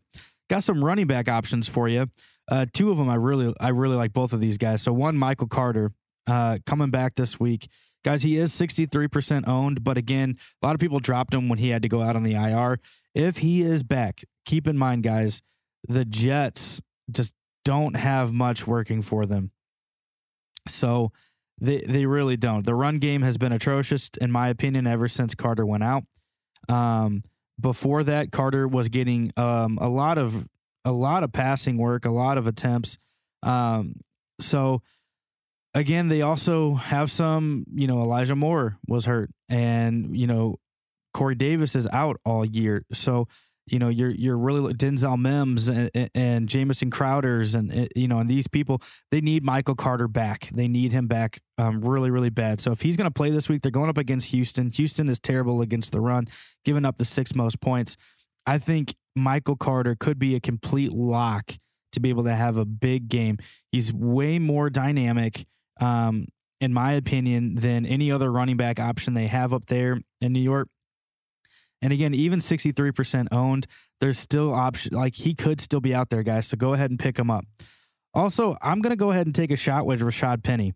Got 0.50 0.62
some 0.62 0.84
running 0.84 1.06
back 1.06 1.28
options 1.28 1.68
for 1.68 1.88
you. 1.88 2.06
Uh, 2.50 2.66
two 2.72 2.90
of 2.90 2.98
them 2.98 3.08
I 3.08 3.14
really 3.14 3.54
I 3.60 3.68
really 3.68 3.96
like 3.96 4.12
both 4.12 4.32
of 4.32 4.40
these 4.40 4.58
guys. 4.58 4.82
So 4.82 4.92
one 4.92 5.16
Michael 5.16 5.46
Carter 5.46 5.92
uh, 6.26 6.58
coming 6.66 6.90
back 6.90 7.14
this 7.14 7.40
week. 7.40 7.68
Guys, 8.02 8.22
he 8.22 8.38
is 8.38 8.52
63% 8.52 9.46
owned, 9.46 9.84
but 9.84 9.98
again, 9.98 10.38
a 10.62 10.66
lot 10.66 10.74
of 10.74 10.80
people 10.80 11.00
dropped 11.00 11.34
him 11.34 11.50
when 11.50 11.58
he 11.58 11.68
had 11.68 11.82
to 11.82 11.88
go 11.88 12.00
out 12.00 12.16
on 12.16 12.22
the 12.22 12.32
IR. 12.32 12.78
If 13.14 13.38
he 13.38 13.60
is 13.60 13.82
back, 13.82 14.24
keep 14.50 14.66
in 14.66 14.76
mind, 14.76 15.04
guys, 15.04 15.42
the 15.86 16.04
Jets 16.04 16.82
just 17.08 17.32
don't 17.64 17.94
have 17.94 18.32
much 18.32 18.66
working 18.66 19.00
for 19.00 19.24
them. 19.24 19.52
So 20.68 21.12
they 21.60 21.82
they 21.82 22.04
really 22.04 22.36
don't. 22.36 22.66
The 22.66 22.74
run 22.74 22.98
game 22.98 23.22
has 23.22 23.38
been 23.38 23.52
atrocious, 23.52 24.10
in 24.20 24.32
my 24.32 24.48
opinion, 24.48 24.86
ever 24.86 25.08
since 25.08 25.34
Carter 25.34 25.64
went 25.64 25.84
out. 25.84 26.02
Um, 26.68 27.22
before 27.60 28.02
that, 28.04 28.32
Carter 28.32 28.66
was 28.66 28.88
getting 28.88 29.32
um, 29.36 29.78
a 29.80 29.88
lot 29.88 30.18
of 30.18 30.48
a 30.84 30.92
lot 30.92 31.22
of 31.22 31.32
passing 31.32 31.78
work, 31.78 32.04
a 32.04 32.10
lot 32.10 32.36
of 32.36 32.46
attempts. 32.46 32.98
Um, 33.42 34.00
so 34.40 34.82
again, 35.74 36.08
they 36.08 36.22
also 36.22 36.74
have 36.74 37.10
some, 37.10 37.66
you 37.72 37.86
know, 37.86 38.02
Elijah 38.02 38.34
Moore 38.34 38.78
was 38.88 39.04
hurt 39.04 39.30
and, 39.48 40.16
you 40.16 40.26
know, 40.26 40.56
Corey 41.12 41.34
Davis 41.34 41.76
is 41.76 41.86
out 41.92 42.20
all 42.24 42.44
year. 42.44 42.84
So, 42.92 43.28
you 43.70 43.78
know, 43.78 43.88
you're 43.88 44.10
you're 44.10 44.36
really 44.36 44.74
Denzel 44.74 45.18
Mims 45.18 45.68
and, 45.68 45.90
and 46.14 46.48
Jamison 46.48 46.90
Crowders 46.90 47.54
and 47.54 47.72
eh, 47.72 47.86
you 47.94 48.08
know, 48.08 48.18
and 48.18 48.28
these 48.28 48.46
people 48.46 48.82
they 49.10 49.20
need 49.20 49.44
Michael 49.44 49.74
Carter 49.74 50.08
back. 50.08 50.48
They 50.52 50.68
need 50.68 50.92
him 50.92 51.06
back 51.06 51.40
um, 51.58 51.80
really, 51.80 52.10
really 52.10 52.30
bad. 52.30 52.60
So 52.60 52.72
if 52.72 52.82
he's 52.82 52.96
going 52.96 53.08
to 53.08 53.14
play 53.14 53.30
this 53.30 53.48
week, 53.48 53.62
they're 53.62 53.70
going 53.70 53.90
up 53.90 53.98
against 53.98 54.28
Houston. 54.28 54.70
Houston 54.70 55.08
is 55.08 55.20
terrible 55.20 55.60
against 55.60 55.92
the 55.92 56.00
run, 56.00 56.26
giving 56.64 56.84
up 56.84 56.98
the 56.98 57.04
six 57.04 57.34
most 57.34 57.60
points. 57.60 57.96
I 58.46 58.58
think 58.58 58.94
Michael 59.14 59.56
Carter 59.56 59.94
could 59.94 60.18
be 60.18 60.34
a 60.34 60.40
complete 60.40 60.92
lock 60.92 61.52
to 61.92 62.00
be 62.00 62.08
able 62.08 62.24
to 62.24 62.34
have 62.34 62.56
a 62.56 62.64
big 62.64 63.08
game. 63.08 63.38
He's 63.72 63.92
way 63.92 64.38
more 64.38 64.70
dynamic 64.70 65.46
um, 65.80 66.26
in 66.60 66.74
my 66.74 66.92
opinion, 66.92 67.54
than 67.54 67.86
any 67.86 68.12
other 68.12 68.30
running 68.30 68.56
back 68.56 68.78
option 68.78 69.14
they 69.14 69.26
have 69.26 69.54
up 69.54 69.66
there 69.66 70.00
in 70.20 70.32
New 70.32 70.40
York. 70.40 70.68
And 71.82 71.92
again, 71.92 72.14
even 72.14 72.40
63% 72.40 73.28
owned, 73.32 73.66
there's 74.00 74.18
still 74.18 74.52
option 74.52 74.94
like 74.94 75.14
he 75.14 75.34
could 75.34 75.60
still 75.60 75.80
be 75.80 75.94
out 75.94 76.10
there, 76.10 76.22
guys. 76.22 76.46
So 76.46 76.56
go 76.56 76.74
ahead 76.74 76.90
and 76.90 76.98
pick 76.98 77.18
him 77.18 77.30
up. 77.30 77.44
Also, 78.12 78.56
I'm 78.60 78.80
going 78.80 78.90
to 78.90 78.96
go 78.96 79.10
ahead 79.10 79.26
and 79.26 79.34
take 79.34 79.50
a 79.50 79.56
shot 79.56 79.86
with 79.86 80.00
Rashad 80.00 80.42
Penny. 80.42 80.74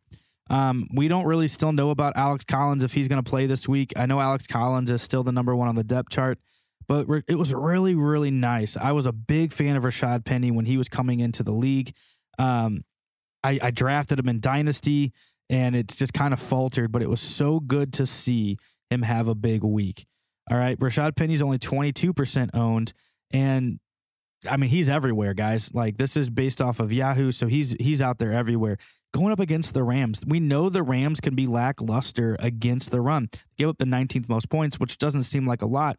Um, 0.51 0.89
we 0.95 1.09
don't 1.09 1.25
really 1.25 1.49
still 1.49 1.73
know 1.73 1.91
about 1.91 2.17
Alex 2.17 2.45
Collins 2.45 2.85
if 2.85 2.93
he's 2.93 3.09
going 3.09 3.23
to 3.23 3.29
play 3.29 3.47
this 3.47 3.67
week. 3.67 3.93
I 3.97 4.07
know 4.07 4.21
Alex 4.21 4.47
Collins 4.47 4.91
is 4.91 5.03
still 5.03 5.23
the 5.23 5.33
number 5.33 5.57
one 5.57 5.69
on 5.69 5.75
the 5.75 5.85
depth 5.85 6.11
chart, 6.11 6.39
but 6.87 7.07
it 7.27 7.37
was 7.37 7.53
really, 7.53 7.95
really 7.95 8.31
nice. 8.31 8.77
I 8.77 8.93
was 8.93 9.07
a 9.07 9.13
big 9.13 9.53
fan 9.53 9.77
of 9.77 9.85
Rashad 9.85 10.25
Penny 10.25 10.51
when 10.51 10.67
he 10.67 10.77
was 10.77 10.89
coming 10.89 11.21
into 11.21 11.43
the 11.43 11.53
league. 11.53 11.95
Um, 12.39 12.85
I, 13.43 13.59
I 13.63 13.71
drafted 13.71 14.19
him 14.19 14.29
in 14.29 14.41
Dynasty 14.41 15.13
and 15.49 15.75
it's 15.75 15.97
just 15.97 16.13
kind 16.13 16.33
of 16.33 16.41
faltered, 16.41 16.93
but 16.93 17.03
it 17.03 17.09
was 17.09 17.21
so 17.21 17.61
good 17.61 17.93
to 17.95 18.07
see 18.07 18.59
him 18.91 19.03
have 19.03 19.29
a 19.29 19.35
big 19.35 19.63
week. 19.65 20.07
All 20.51 20.59
right. 20.59 20.79
Rashad 20.79 21.17
Penny's 21.17 21.43
only 21.43 21.59
22% 21.59 22.51
owned. 22.55 22.93
And 23.33 23.81
I 24.49 24.57
mean, 24.57 24.71
he's 24.71 24.89
everywhere, 24.89 25.35
guys. 25.35 25.73
Like 25.73 25.97
this 25.97 26.17
is 26.17 26.31
based 26.31 26.61
off 26.61 26.81
of 26.81 26.93
Yahoo. 26.93 27.33
So 27.33 27.47
he's 27.47 27.75
he's 27.81 28.03
out 28.03 28.19
there 28.19 28.33
everywhere. 28.33 28.77
Going 29.13 29.33
up 29.33 29.41
against 29.41 29.75
the 29.75 29.85
Rams. 29.85 30.23
We 30.27 30.41
know 30.41 30.69
the 30.69 30.83
Rams 30.83 31.21
can 31.21 31.35
be 31.35 31.47
lackluster 31.47 32.37
against 32.41 32.91
the 32.91 33.01
run. 33.01 33.31
Give 33.57 33.69
up 33.69 33.79
the 33.79 33.85
19th 33.85 34.29
most 34.29 34.51
points, 34.51 34.81
which 34.81 34.99
doesn't 34.99 35.23
seem 35.23 35.47
like 35.47 35.63
a 35.63 35.67
lot. 35.67 35.99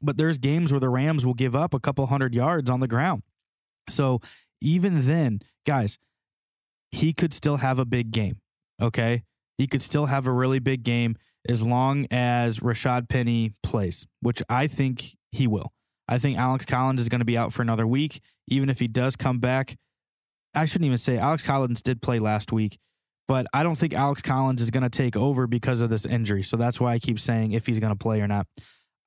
But 0.00 0.16
there's 0.16 0.38
games 0.38 0.72
where 0.72 0.80
the 0.80 0.88
Rams 0.88 1.26
will 1.26 1.34
give 1.34 1.56
up 1.56 1.74
a 1.74 1.80
couple 1.80 2.06
hundred 2.06 2.34
yards 2.34 2.70
on 2.70 2.80
the 2.80 2.88
ground. 2.88 3.24
So 3.88 4.20
even 4.60 5.06
then, 5.06 5.40
guys, 5.66 5.98
he 6.92 7.12
could 7.12 7.34
still 7.34 7.56
have 7.56 7.78
a 7.78 7.84
big 7.84 8.12
game. 8.12 8.40
Okay. 8.80 9.24
He 9.58 9.66
could 9.66 9.82
still 9.82 10.06
have 10.06 10.26
a 10.26 10.32
really 10.32 10.60
big 10.60 10.82
game 10.82 11.16
as 11.48 11.62
long 11.62 12.06
as 12.10 12.60
Rashad 12.60 13.08
Penny 13.08 13.54
plays, 13.62 14.06
which 14.20 14.42
I 14.48 14.66
think 14.66 15.16
he 15.30 15.46
will. 15.46 15.72
I 16.08 16.18
think 16.18 16.38
Alex 16.38 16.64
Collins 16.64 17.00
is 17.00 17.08
going 17.08 17.20
to 17.20 17.24
be 17.24 17.36
out 17.36 17.52
for 17.52 17.62
another 17.62 17.86
week. 17.86 18.20
Even 18.48 18.68
if 18.68 18.78
he 18.78 18.88
does 18.88 19.16
come 19.16 19.38
back, 19.38 19.76
I 20.54 20.66
shouldn't 20.66 20.86
even 20.86 20.98
say 20.98 21.18
Alex 21.18 21.42
Collins 21.42 21.82
did 21.82 22.02
play 22.02 22.18
last 22.18 22.52
week, 22.52 22.78
but 23.26 23.46
I 23.54 23.62
don't 23.62 23.76
think 23.76 23.94
Alex 23.94 24.20
Collins 24.20 24.60
is 24.60 24.70
going 24.70 24.82
to 24.82 24.90
take 24.90 25.16
over 25.16 25.46
because 25.46 25.80
of 25.80 25.90
this 25.90 26.04
injury. 26.04 26.42
So 26.42 26.56
that's 26.56 26.80
why 26.80 26.92
I 26.92 26.98
keep 26.98 27.18
saying 27.18 27.52
if 27.52 27.66
he's 27.66 27.78
going 27.78 27.92
to 27.92 27.98
play 27.98 28.20
or 28.20 28.28
not. 28.28 28.46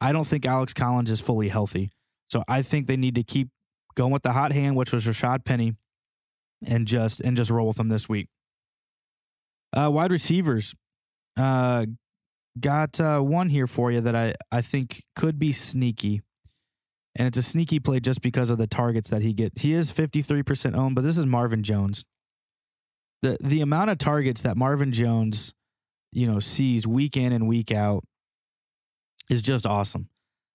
I 0.02 0.12
don't 0.12 0.26
think 0.26 0.46
Alex 0.46 0.74
Collins 0.74 1.12
is 1.12 1.20
fully 1.20 1.50
healthy. 1.50 1.92
So 2.30 2.44
I 2.48 2.62
think 2.62 2.88
they 2.88 2.98
need 2.98 3.16
to 3.16 3.24
keep 3.24 3.50
going 3.96 4.12
with 4.12 4.24
the 4.24 4.34
hot 4.34 4.52
hand, 4.52 4.76
which 4.76 4.92
was 4.92 5.06
Rashad 5.06 5.46
Penny, 5.46 5.74
and 6.66 6.88
just 6.88 7.22
and 7.22 7.38
just 7.38 7.52
roll 7.52 7.68
with 7.68 7.78
them 7.78 7.90
this 7.90 8.10
week. 8.10 8.28
Uh, 9.76 9.90
wide 9.92 10.12
receivers, 10.12 10.74
uh, 11.38 11.86
got 12.60 13.00
uh, 13.00 13.20
one 13.20 13.50
here 13.50 13.68
for 13.68 13.92
you 13.92 14.02
that 14.02 14.16
I 14.16 14.34
I 14.52 14.62
think 14.62 15.04
could 15.16 15.40
be 15.40 15.52
sneaky, 15.52 16.22
and 17.16 17.28
it's 17.28 17.38
a 17.38 17.44
sneaky 17.44 17.80
play 17.80 18.00
just 18.00 18.22
because 18.22 18.50
of 18.50 18.58
the 18.58 18.68
targets 18.68 19.10
that 19.10 19.22
he 19.22 19.34
gets. 19.34 19.62
He 19.62 19.74
is 19.74 19.92
fifty 19.92 20.22
three 20.22 20.44
percent 20.44 20.76
owned, 20.76 20.96
but 20.96 21.04
this 21.04 21.18
is 21.18 21.26
Marvin 21.26 21.64
Jones. 21.64 22.06
the 23.22 23.38
The 23.42 23.62
amount 23.62 23.90
of 23.90 23.98
targets 23.98 24.42
that 24.42 24.58
Marvin 24.58 24.92
Jones, 24.92 25.54
you 26.12 26.28
know, 26.28 26.40
sees 26.40 26.88
week 26.88 27.18
in 27.18 27.32
and 27.32 27.48
week 27.48 27.72
out, 27.72 28.04
is 29.30 29.42
just 29.42 29.66
awesome. 29.66 30.10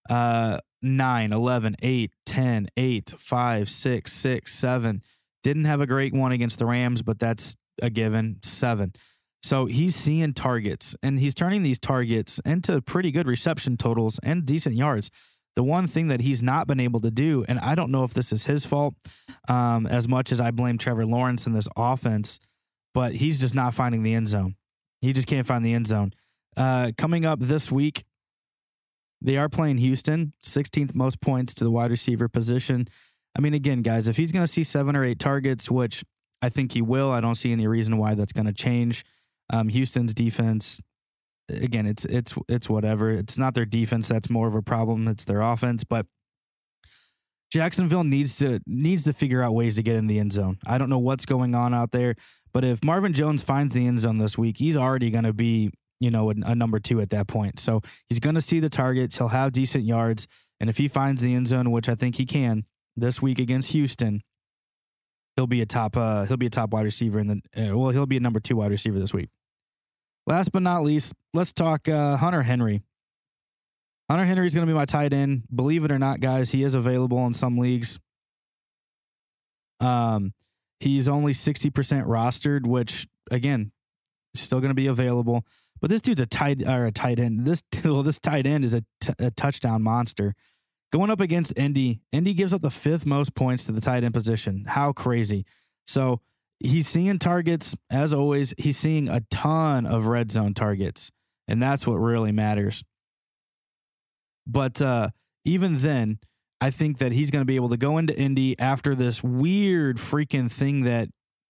Uh, 0.08 0.58
9, 0.82 1.32
11, 1.32 1.76
8, 1.82 2.10
10, 2.24 2.68
8, 2.76 3.14
5, 3.18 3.68
6, 3.68 4.12
6, 4.12 4.52
7. 4.54 5.02
Didn't 5.42 5.64
have 5.66 5.80
a 5.80 5.86
great 5.86 6.14
one 6.14 6.32
against 6.32 6.58
the 6.58 6.66
Rams, 6.66 7.02
but 7.02 7.18
that's 7.18 7.54
a 7.82 7.90
given. 7.90 8.38
7. 8.42 8.92
So 9.42 9.66
he's 9.66 9.96
seeing 9.96 10.34
targets 10.34 10.94
and 11.02 11.18
he's 11.18 11.34
turning 11.34 11.62
these 11.62 11.78
targets 11.78 12.40
into 12.44 12.80
pretty 12.82 13.10
good 13.10 13.26
reception 13.26 13.76
totals 13.76 14.20
and 14.22 14.44
decent 14.44 14.76
yards. 14.76 15.10
The 15.56 15.62
one 15.62 15.86
thing 15.86 16.08
that 16.08 16.20
he's 16.20 16.42
not 16.42 16.66
been 16.66 16.78
able 16.78 17.00
to 17.00 17.10
do, 17.10 17.44
and 17.48 17.58
I 17.58 17.74
don't 17.74 17.90
know 17.90 18.04
if 18.04 18.14
this 18.14 18.32
is 18.32 18.44
his 18.44 18.64
fault 18.64 18.94
um, 19.48 19.86
as 19.86 20.06
much 20.06 20.30
as 20.30 20.40
I 20.40 20.50
blame 20.52 20.78
Trevor 20.78 21.06
Lawrence 21.06 21.46
in 21.46 21.52
this 21.52 21.68
offense, 21.76 22.38
but 22.94 23.14
he's 23.14 23.40
just 23.40 23.54
not 23.54 23.74
finding 23.74 24.02
the 24.02 24.14
end 24.14 24.28
zone. 24.28 24.56
He 25.00 25.12
just 25.12 25.26
can't 25.26 25.46
find 25.46 25.64
the 25.64 25.74
end 25.74 25.86
zone. 25.86 26.12
Uh, 26.56 26.92
coming 26.96 27.24
up 27.24 27.40
this 27.40 27.70
week, 27.72 28.04
they 29.22 29.36
are 29.36 29.48
playing 29.48 29.78
Houston, 29.78 30.32
16th 30.44 30.94
most 30.94 31.20
points 31.20 31.54
to 31.54 31.64
the 31.64 31.70
wide 31.70 31.90
receiver 31.90 32.28
position. 32.28 32.88
I 33.36 33.40
mean, 33.40 33.54
again, 33.54 33.82
guys, 33.82 34.08
if 34.08 34.16
he's 34.16 34.32
going 34.32 34.46
to 34.46 34.52
see 34.52 34.64
seven 34.64 34.96
or 34.96 35.04
eight 35.04 35.18
targets, 35.18 35.70
which 35.70 36.04
I 36.42 36.48
think 36.48 36.72
he 36.72 36.82
will, 36.82 37.10
I 37.10 37.20
don't 37.20 37.34
see 37.34 37.52
any 37.52 37.66
reason 37.66 37.96
why 37.98 38.14
that's 38.14 38.32
going 38.32 38.46
to 38.46 38.52
change. 38.52 39.04
Um, 39.52 39.68
Houston's 39.68 40.14
defense, 40.14 40.80
again, 41.48 41.86
it's 41.86 42.04
it's 42.04 42.34
it's 42.48 42.68
whatever. 42.68 43.10
It's 43.10 43.36
not 43.36 43.54
their 43.54 43.64
defense 43.64 44.08
that's 44.08 44.30
more 44.30 44.46
of 44.46 44.54
a 44.54 44.62
problem. 44.62 45.08
It's 45.08 45.24
their 45.24 45.40
offense, 45.40 45.84
but 45.84 46.06
Jacksonville 47.50 48.04
needs 48.04 48.38
to 48.38 48.60
needs 48.66 49.04
to 49.04 49.12
figure 49.12 49.42
out 49.42 49.54
ways 49.54 49.76
to 49.76 49.82
get 49.82 49.96
in 49.96 50.06
the 50.06 50.18
end 50.18 50.32
zone. 50.32 50.58
I 50.66 50.78
don't 50.78 50.88
know 50.88 50.98
what's 50.98 51.26
going 51.26 51.54
on 51.54 51.74
out 51.74 51.90
there, 51.90 52.14
but 52.52 52.64
if 52.64 52.84
Marvin 52.84 53.12
Jones 53.12 53.42
finds 53.42 53.74
the 53.74 53.86
end 53.86 54.00
zone 54.00 54.18
this 54.18 54.38
week, 54.38 54.58
he's 54.58 54.76
already 54.76 55.10
going 55.10 55.24
to 55.24 55.32
be 55.32 55.72
you 55.98 56.10
know 56.10 56.30
a, 56.30 56.34
a, 56.46 56.54
number 56.54 56.78
two 56.78 57.00
at 57.00 57.10
that 57.10 57.26
point. 57.26 57.58
So 57.58 57.80
he's 58.08 58.20
going 58.20 58.36
to 58.36 58.40
see 58.40 58.60
the 58.60 58.70
targets. 58.70 59.18
He'll 59.18 59.28
have 59.28 59.52
decent 59.52 59.84
yards, 59.84 60.28
and 60.60 60.70
if 60.70 60.76
he 60.76 60.86
finds 60.86 61.22
the 61.22 61.34
end 61.34 61.48
zone, 61.48 61.70
which 61.72 61.88
I 61.88 61.94
think 61.94 62.16
he 62.16 62.24
can 62.24 62.64
this 62.96 63.20
week 63.20 63.40
against 63.40 63.72
Houston, 63.72 64.20
he'll 65.34 65.48
be 65.48 65.60
a 65.60 65.66
top 65.66 65.96
uh, 65.96 66.26
he'll 66.26 66.36
be 66.36 66.46
a 66.46 66.50
top 66.50 66.72
wide 66.72 66.84
receiver 66.84 67.18
in 67.18 67.26
the 67.26 67.40
uh, 67.56 67.76
well 67.76 67.90
he'll 67.90 68.06
be 68.06 68.16
a 68.16 68.20
number 68.20 68.38
two 68.38 68.56
wide 68.56 68.70
receiver 68.70 69.00
this 69.00 69.12
week. 69.12 69.28
Last 70.30 70.52
but 70.52 70.62
not 70.62 70.84
least, 70.84 71.12
let's 71.34 71.52
talk 71.52 71.88
uh, 71.88 72.16
Hunter 72.16 72.42
Henry. 72.42 72.84
Hunter 74.08 74.24
Henry 74.24 74.46
is 74.46 74.54
going 74.54 74.64
to 74.64 74.72
be 74.72 74.76
my 74.76 74.84
tight 74.84 75.12
end. 75.12 75.42
Believe 75.52 75.84
it 75.84 75.90
or 75.90 75.98
not, 75.98 76.20
guys, 76.20 76.50
he 76.50 76.62
is 76.62 76.76
available 76.76 77.26
in 77.26 77.34
some 77.34 77.58
leagues. 77.58 77.98
Um, 79.80 80.32
he's 80.78 81.08
only 81.08 81.32
sixty 81.32 81.68
percent 81.68 82.06
rostered, 82.06 82.64
which 82.64 83.08
again, 83.32 83.72
still 84.36 84.60
going 84.60 84.70
to 84.70 84.74
be 84.74 84.86
available. 84.86 85.44
But 85.80 85.90
this 85.90 86.00
dude's 86.00 86.20
a 86.20 86.26
tight 86.26 86.62
or 86.64 86.86
a 86.86 86.92
tight 86.92 87.18
end. 87.18 87.44
This 87.44 87.64
well, 87.84 88.04
this 88.04 88.20
tight 88.20 88.46
end 88.46 88.64
is 88.64 88.72
a, 88.72 88.84
t- 89.00 89.14
a 89.18 89.32
touchdown 89.32 89.82
monster. 89.82 90.36
Going 90.92 91.10
up 91.10 91.20
against 91.20 91.54
Indy, 91.56 92.02
Indy 92.12 92.34
gives 92.34 92.54
up 92.54 92.62
the 92.62 92.70
fifth 92.70 93.04
most 93.04 93.34
points 93.34 93.64
to 93.64 93.72
the 93.72 93.80
tight 93.80 94.04
end 94.04 94.14
position. 94.14 94.64
How 94.68 94.92
crazy! 94.92 95.44
So 95.88 96.20
he's 96.60 96.86
seeing 96.86 97.18
targets 97.18 97.74
as 97.90 98.12
always. 98.12 98.54
He's 98.58 98.78
seeing 98.78 99.08
a 99.08 99.20
ton 99.30 99.86
of 99.86 100.06
red 100.06 100.30
zone 100.30 100.54
targets, 100.54 101.10
and 101.48 101.62
that's 101.62 101.86
what 101.86 101.94
really 101.94 102.32
matters. 102.32 102.84
But 104.46 104.80
uh, 104.80 105.10
even 105.44 105.78
then, 105.78 106.18
I 106.60 106.70
think 106.70 106.98
that 106.98 107.12
he's 107.12 107.30
going 107.30 107.42
to 107.42 107.46
be 107.46 107.56
able 107.56 107.70
to 107.70 107.76
go 107.76 107.98
into 107.98 108.16
Indy 108.18 108.58
after 108.58 108.94
this 108.94 109.22
weird 109.22 109.96
freaking 109.96 110.50
thing 110.50 110.82
that 110.82 111.08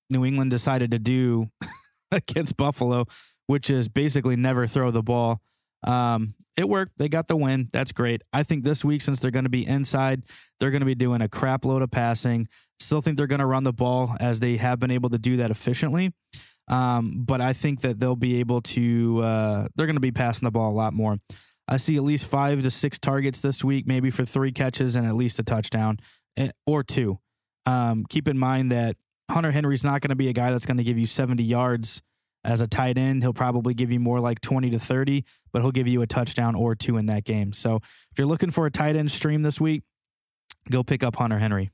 New 0.09 0.25
England 0.25 0.51
decided 0.51 0.91
to 0.93 0.99
do 0.99 1.51
against 2.13 2.57
Buffalo, 2.57 3.07
which 3.47 3.71
is 3.71 3.89
basically 3.89 4.37
never 4.37 4.67
throw 4.67 4.91
the 4.91 5.03
ball. 5.03 5.41
Um, 5.87 6.35
it 6.57 6.69
worked. 6.69 6.99
They 6.99 7.09
got 7.09 7.29
the 7.29 7.37
win. 7.37 7.69
That's 7.73 7.93
great. 7.93 8.23
I 8.33 8.43
think 8.43 8.65
this 8.65 8.85
week, 8.85 9.03
since 9.03 9.21
they're 9.21 9.31
going 9.31 9.45
to 9.45 9.51
be 9.51 9.67
inside, 9.67 10.25
they're 10.59 10.71
going 10.71 10.81
to 10.81 10.87
be 10.87 10.95
doing 10.95 11.23
a 11.23 11.29
crap 11.29 11.65
load 11.65 11.83
of 11.83 11.91
passing. 11.91 12.49
Still 12.79 13.01
think 13.01 13.17
they're 13.17 13.27
going 13.27 13.41
to 13.41 13.47
run 13.47 13.65
the 13.65 13.73
ball 13.73 14.17
as 14.21 14.41
they 14.41 14.57
have 14.57 14.79
been 14.79 14.91
able 14.91 15.11
to 15.11 15.19
do 15.19 15.37
that 15.39 15.51
efficiently. 15.51 16.13
Um, 16.69 17.25
but 17.25 17.41
I 17.41 17.53
think 17.53 17.81
that 17.81 17.99
they'll 17.99 18.17
be 18.17 18.41
able 18.41 18.61
to, 18.63 19.23
uh, 19.23 19.69
they're 19.75 19.87
going 19.87 19.97
to 19.97 20.01
be 20.01 20.13
passing 20.13 20.47
the 20.47 20.51
ball 20.51 20.71
a 20.71 20.75
lot 20.75 20.93
more. 20.93 21.19
I 21.67 21.77
see 21.77 21.97
at 21.97 22.03
least 22.03 22.27
five 22.27 22.63
to 22.63 22.71
six 22.71 22.99
targets 22.99 23.41
this 23.41 23.65
week, 23.65 23.87
maybe 23.87 24.11
for 24.11 24.25
three 24.25 24.53
catches 24.53 24.95
and 24.97 25.07
at 25.07 25.15
least 25.15 25.39
a 25.39 25.43
touchdown 25.43 25.99
eh, 26.37 26.51
or 26.67 26.83
two. 26.83 27.19
Um, 27.67 28.05
keep 28.09 28.29
in 28.29 28.39
mind 28.39 28.73
that 28.73 28.97
Hunter 29.31 29.53
Henry's 29.53 29.85
not 29.85 30.01
going 30.01 30.11
to 30.11 30.17
be 30.17 30.29
a 30.29 30.33
guy 30.33 30.51
that's 30.51 30.67
going 30.67 30.79
to 30.79 30.85
give 30.85 30.99
you 30.99 31.07
70 31.07 31.43
yards 31.43 32.03
as 32.45 32.61
a 32.61 32.67
tight 32.67 32.99
end. 32.99 33.23
He'll 33.23 33.33
probably 33.33 33.75
give 33.75 33.93
you 33.93 34.01
more 34.01 34.21
like 34.21 34.41
20 34.41 34.71
to 34.71 34.79
30, 34.79 35.25
but 35.53 35.63
he'll 35.63 35.71
give 35.71 35.89
you 35.89 36.03
a 36.03 36.07
touchdown 36.07 36.55
or 36.55 36.75
two 36.75 36.97
in 36.97 37.07
that 37.07 37.25
game. 37.25 37.53
So 37.53 37.77
if 37.77 38.19
you're 38.19 38.27
looking 38.27 38.51
for 38.51 38.67
a 38.67 38.71
tight 38.71 38.97
end 38.97 39.11
stream 39.11 39.43
this 39.43 39.61
week, 39.61 39.83
go 40.71 40.83
pick 40.83 41.03
up 41.03 41.17
Hunter 41.17 41.39
Henry. 41.39 41.71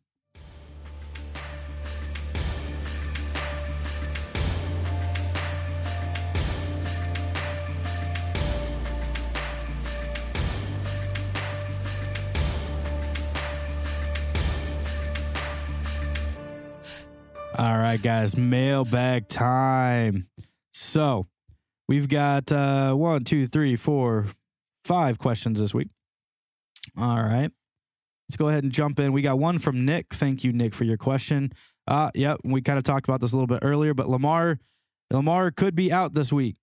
All 17.59 17.79
right, 17.79 18.01
guys, 18.01 18.37
mailbag 18.37 19.29
time. 19.29 20.29
So 20.77 21.27
we've 21.89 22.09
got 22.09 22.53
uh, 22.53 22.93
one, 22.95 23.25
two, 23.25 23.47
three, 23.47 23.77
four, 23.77 24.27
five 24.85 25.19
questions 25.19 25.61
this 25.61 25.75
week. 25.75 25.89
All 26.97 27.23
right. 27.23 27.51
Let's 28.29 28.37
go 28.37 28.49
ahead 28.49 28.65
and 28.65 28.73
jump 28.73 28.99
in. 28.99 29.13
We 29.13 29.23
got 29.23 29.39
one 29.39 29.59
from 29.59 29.85
Nick. 29.85 30.13
Thank 30.13 30.45
you, 30.45 30.53
Nick, 30.53 30.75
for 30.75 30.85
your 30.85 30.97
question. 30.97 31.53
Uh, 31.87 32.11
yep, 32.15 32.41
we 32.45 32.61
kind 32.61 32.79
of 32.79 32.85
talked 32.85 33.09
about 33.09 33.21
this 33.21 33.33
a 33.33 33.37
little 33.37 33.47
bit 33.47 33.61
earlier, 33.63 33.95
but 33.95 34.09
Lamar, 34.09 34.59
Lamar 35.11 35.51
could 35.51 35.77
be 35.77 35.93
out 35.93 36.15
this 36.15 36.33
week. 36.33 36.57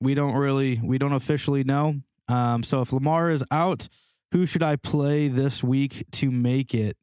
We 0.00 0.14
don't 0.14 0.34
really, 0.34 0.80
we 0.82 0.98
don't 0.98 1.12
officially 1.12 1.64
know. 1.64 1.96
Um, 2.28 2.62
so 2.62 2.80
if 2.80 2.92
Lamar 2.92 3.30
is 3.30 3.42
out, 3.50 3.88
who 4.32 4.46
should 4.46 4.62
I 4.62 4.76
play 4.76 5.26
this 5.26 5.64
week 5.64 6.06
to 6.12 6.30
make 6.30 6.74
it? 6.74 6.96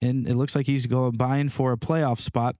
And 0.00 0.26
it 0.26 0.34
looks 0.34 0.54
like 0.54 0.66
he's 0.66 0.86
going 0.86 1.12
buying 1.12 1.50
for 1.50 1.72
a 1.72 1.76
playoff 1.76 2.20
spot. 2.20 2.56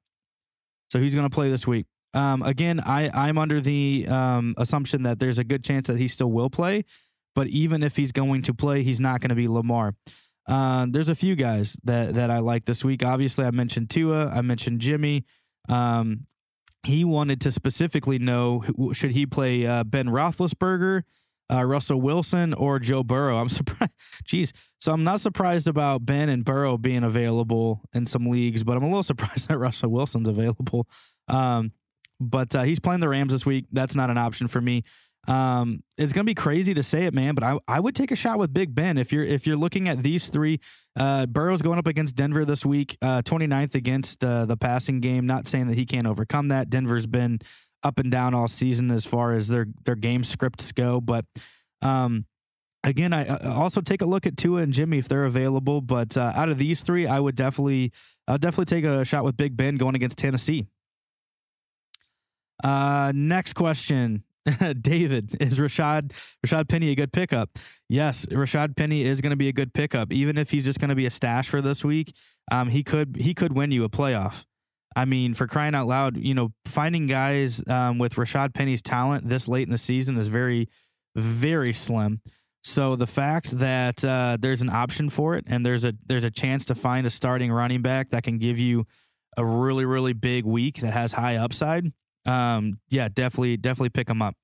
So 0.92 0.98
he's 0.98 1.14
going 1.14 1.28
to 1.28 1.34
play 1.34 1.50
this 1.50 1.66
week. 1.66 1.86
Um, 2.12 2.42
again, 2.42 2.80
I, 2.80 3.10
I'm 3.12 3.38
under 3.38 3.60
the 3.60 4.06
um, 4.08 4.54
assumption 4.58 5.04
that 5.04 5.18
there's 5.18 5.38
a 5.38 5.44
good 5.44 5.62
chance 5.62 5.86
that 5.86 5.98
he 5.98 6.08
still 6.08 6.30
will 6.30 6.50
play, 6.50 6.84
but 7.34 7.46
even 7.48 7.82
if 7.82 7.96
he's 7.96 8.12
going 8.12 8.42
to 8.42 8.54
play, 8.54 8.82
he's 8.82 9.00
not 9.00 9.20
going 9.20 9.28
to 9.28 9.36
be 9.36 9.48
Lamar. 9.48 9.94
Uh, 10.46 10.86
there's 10.90 11.08
a 11.08 11.14
few 11.14 11.36
guys 11.36 11.76
that 11.84 12.14
that 12.14 12.30
I 12.30 12.38
like 12.38 12.64
this 12.64 12.84
week. 12.84 13.04
Obviously, 13.04 13.44
I 13.44 13.52
mentioned 13.52 13.90
Tua, 13.90 14.28
I 14.30 14.40
mentioned 14.40 14.80
Jimmy. 14.80 15.24
Um, 15.68 16.26
he 16.84 17.04
wanted 17.04 17.40
to 17.42 17.52
specifically 17.52 18.18
know 18.18 18.64
should 18.92 19.12
he 19.12 19.26
play 19.26 19.66
uh, 19.66 19.84
Ben 19.84 20.06
Roethlisberger, 20.06 21.02
uh, 21.52 21.64
Russell 21.64 22.00
Wilson, 22.00 22.54
or 22.54 22.78
Joe 22.78 23.04
Burrow. 23.04 23.38
I'm 23.38 23.48
surprised. 23.50 23.92
Jeez, 24.24 24.52
so 24.80 24.92
I'm 24.92 25.04
not 25.04 25.20
surprised 25.20 25.68
about 25.68 26.04
Ben 26.04 26.28
and 26.28 26.44
Burrow 26.44 26.78
being 26.78 27.04
available 27.04 27.82
in 27.92 28.06
some 28.06 28.26
leagues, 28.26 28.64
but 28.64 28.76
I'm 28.76 28.82
a 28.82 28.86
little 28.86 29.02
surprised 29.04 29.48
that 29.48 29.58
Russell 29.58 29.90
Wilson's 29.90 30.28
available. 30.28 30.88
Um, 31.28 31.72
but 32.20 32.54
uh, 32.54 32.62
he's 32.62 32.78
playing 32.78 33.00
the 33.00 33.08
Rams 33.08 33.32
this 33.32 33.46
week. 33.46 33.66
That's 33.72 33.94
not 33.94 34.10
an 34.10 34.18
option 34.18 34.48
for 34.48 34.60
me. 34.60 34.84
Um, 35.28 35.82
it's 35.98 36.12
gonna 36.12 36.24
be 36.24 36.34
crazy 36.34 36.72
to 36.74 36.82
say 36.82 37.04
it, 37.04 37.14
man, 37.14 37.34
but 37.34 37.44
I, 37.44 37.58
I 37.68 37.80
would 37.80 37.94
take 37.94 38.10
a 38.10 38.16
shot 38.16 38.38
with 38.38 38.54
Big 38.54 38.74
Ben 38.74 38.96
if 38.96 39.12
you're 39.12 39.24
if 39.24 39.46
you're 39.46 39.56
looking 39.56 39.88
at 39.88 40.02
these 40.02 40.28
three. 40.28 40.60
Uh, 40.96 41.26
Burrow's 41.26 41.62
going 41.62 41.78
up 41.78 41.86
against 41.86 42.16
Denver 42.16 42.44
this 42.44 42.64
week, 42.64 42.96
uh, 43.02 43.22
29th 43.22 43.74
against 43.74 44.24
uh, 44.24 44.44
the 44.46 44.56
passing 44.56 45.00
game. 45.00 45.26
Not 45.26 45.46
saying 45.46 45.66
that 45.68 45.74
he 45.74 45.84
can't 45.84 46.06
overcome 46.06 46.48
that. 46.48 46.70
Denver's 46.70 47.06
been 47.06 47.40
up 47.82 47.98
and 47.98 48.10
down 48.10 48.34
all 48.34 48.48
season 48.48 48.90
as 48.90 49.04
far 49.04 49.34
as 49.34 49.48
their 49.48 49.66
their 49.84 49.94
game 49.94 50.24
scripts 50.24 50.72
go, 50.72 51.00
but 51.00 51.26
um, 51.82 52.24
again, 52.84 53.12
I 53.12 53.26
also 53.46 53.80
take 53.80 54.02
a 54.02 54.06
look 54.06 54.26
at 54.26 54.36
Tua 54.36 54.62
and 54.62 54.72
Jimmy 54.72 54.98
if 54.98 55.08
they're 55.08 55.24
available. 55.24 55.80
But 55.80 56.16
uh, 56.16 56.32
out 56.34 56.48
of 56.48 56.58
these 56.58 56.82
three, 56.82 57.06
I 57.06 57.20
would 57.20 57.34
definitely 57.34 57.92
I'll 58.26 58.38
definitely 58.38 58.66
take 58.66 58.84
a 58.84 59.04
shot 59.04 59.24
with 59.24 59.36
Big 59.36 59.56
Ben 59.56 59.76
going 59.76 59.94
against 59.94 60.18
Tennessee. 60.18 60.66
Uh, 62.62 63.12
next 63.14 63.54
question. 63.54 64.24
David, 64.80 65.36
is 65.40 65.58
Rashad 65.58 66.12
Rashad 66.44 66.68
Penny 66.68 66.90
a 66.90 66.94
good 66.94 67.12
pickup? 67.12 67.58
Yes, 67.88 68.26
Rashad 68.26 68.76
Penny 68.76 69.04
is 69.04 69.20
going 69.20 69.30
to 69.30 69.36
be 69.36 69.48
a 69.48 69.52
good 69.52 69.74
pickup, 69.74 70.12
even 70.12 70.38
if 70.38 70.50
he's 70.50 70.64
just 70.64 70.80
going 70.80 70.88
to 70.88 70.94
be 70.94 71.06
a 71.06 71.10
stash 71.10 71.48
for 71.48 71.60
this 71.60 71.84
week. 71.84 72.14
Um, 72.50 72.68
he 72.68 72.82
could 72.82 73.16
he 73.16 73.34
could 73.34 73.52
win 73.52 73.70
you 73.70 73.84
a 73.84 73.88
playoff. 73.88 74.44
I 74.96 75.04
mean, 75.04 75.34
for 75.34 75.46
crying 75.46 75.74
out 75.74 75.86
loud, 75.86 76.16
you 76.16 76.34
know, 76.34 76.52
finding 76.64 77.06
guys 77.06 77.62
um, 77.68 77.98
with 77.98 78.14
Rashad 78.14 78.54
Penny's 78.54 78.82
talent 78.82 79.28
this 79.28 79.46
late 79.46 79.66
in 79.66 79.70
the 79.70 79.78
season 79.78 80.18
is 80.18 80.26
very, 80.26 80.68
very 81.14 81.72
slim. 81.72 82.20
So 82.62 82.96
the 82.96 83.06
fact 83.06 83.50
that 83.58 84.04
uh, 84.04 84.36
there's 84.40 84.62
an 84.62 84.68
option 84.68 85.08
for 85.08 85.36
it 85.36 85.44
and 85.46 85.64
there's 85.64 85.84
a 85.84 85.94
there's 86.06 86.24
a 86.24 86.30
chance 86.30 86.64
to 86.66 86.74
find 86.74 87.06
a 87.06 87.10
starting 87.10 87.52
running 87.52 87.82
back 87.82 88.10
that 88.10 88.22
can 88.22 88.38
give 88.38 88.58
you 88.58 88.86
a 89.36 89.44
really 89.44 89.84
really 89.84 90.12
big 90.12 90.44
week 90.44 90.80
that 90.80 90.92
has 90.92 91.12
high 91.12 91.36
upside 91.36 91.92
um, 92.30 92.78
yeah, 92.90 93.08
definitely, 93.08 93.56
definitely 93.56 93.90
pick 93.90 94.08
him 94.08 94.22
up. 94.22 94.34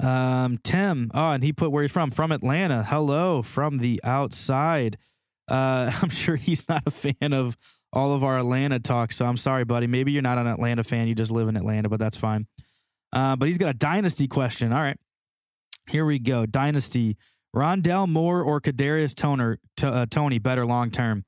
Um, 0.00 0.58
Tim. 0.64 1.10
Oh, 1.14 1.30
and 1.30 1.44
he 1.44 1.52
put 1.52 1.70
where 1.70 1.82
he's 1.82 1.92
from. 1.92 2.10
From 2.10 2.32
Atlanta. 2.32 2.82
Hello 2.82 3.42
from 3.42 3.78
the 3.78 4.00
outside. 4.02 4.98
Uh, 5.48 5.92
I'm 6.02 6.10
sure 6.10 6.36
he's 6.36 6.68
not 6.68 6.82
a 6.86 6.90
fan 6.90 7.32
of 7.32 7.56
all 7.92 8.12
of 8.12 8.24
our 8.24 8.38
Atlanta 8.38 8.80
talk. 8.80 9.12
So 9.12 9.24
I'm 9.24 9.36
sorry, 9.36 9.64
buddy. 9.64 9.86
Maybe 9.86 10.12
you're 10.12 10.22
not 10.22 10.38
an 10.38 10.46
Atlanta 10.46 10.82
fan. 10.82 11.08
You 11.08 11.14
just 11.14 11.30
live 11.30 11.48
in 11.48 11.56
Atlanta, 11.56 11.88
but 11.88 12.00
that's 12.00 12.16
fine. 12.16 12.46
Uh, 13.12 13.36
but 13.36 13.46
he's 13.46 13.58
got 13.58 13.68
a 13.68 13.74
dynasty 13.74 14.26
question. 14.26 14.72
All 14.72 14.80
right. 14.80 14.98
Here 15.88 16.04
we 16.04 16.18
go. 16.18 16.46
Dynasty. 16.46 17.16
Rondale 17.54 18.08
Moore 18.08 18.42
or 18.42 18.62
Kadarius 18.62 19.14
Toner, 19.14 19.58
uh, 19.82 20.06
Toney 20.06 20.38
better 20.38 20.64
long 20.64 20.90
term? 20.90 21.24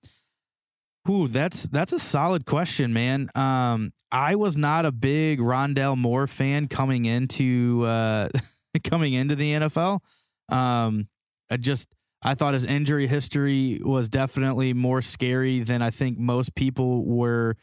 Ooh, 1.08 1.28
that's 1.28 1.64
that's 1.64 1.92
a 1.92 1.98
solid 1.98 2.46
question, 2.46 2.92
man. 2.92 3.28
Um, 3.34 3.92
I 4.10 4.36
was 4.36 4.56
not 4.56 4.86
a 4.86 4.92
big 4.92 5.38
Rondale 5.38 5.98
Moore 5.98 6.26
fan 6.26 6.66
coming 6.68 7.04
into 7.04 7.84
uh, 7.84 8.28
coming 8.84 9.12
into 9.12 9.36
the 9.36 9.52
NFL. 9.52 10.00
Um, 10.48 11.08
I 11.50 11.58
just 11.58 11.88
I 12.22 12.34
thought 12.34 12.54
his 12.54 12.64
injury 12.64 13.06
history 13.06 13.80
was 13.84 14.08
definitely 14.08 14.72
more 14.72 15.02
scary 15.02 15.60
than 15.60 15.82
I 15.82 15.90
think 15.90 16.18
most 16.18 16.54
people 16.54 17.04
were 17.04 17.56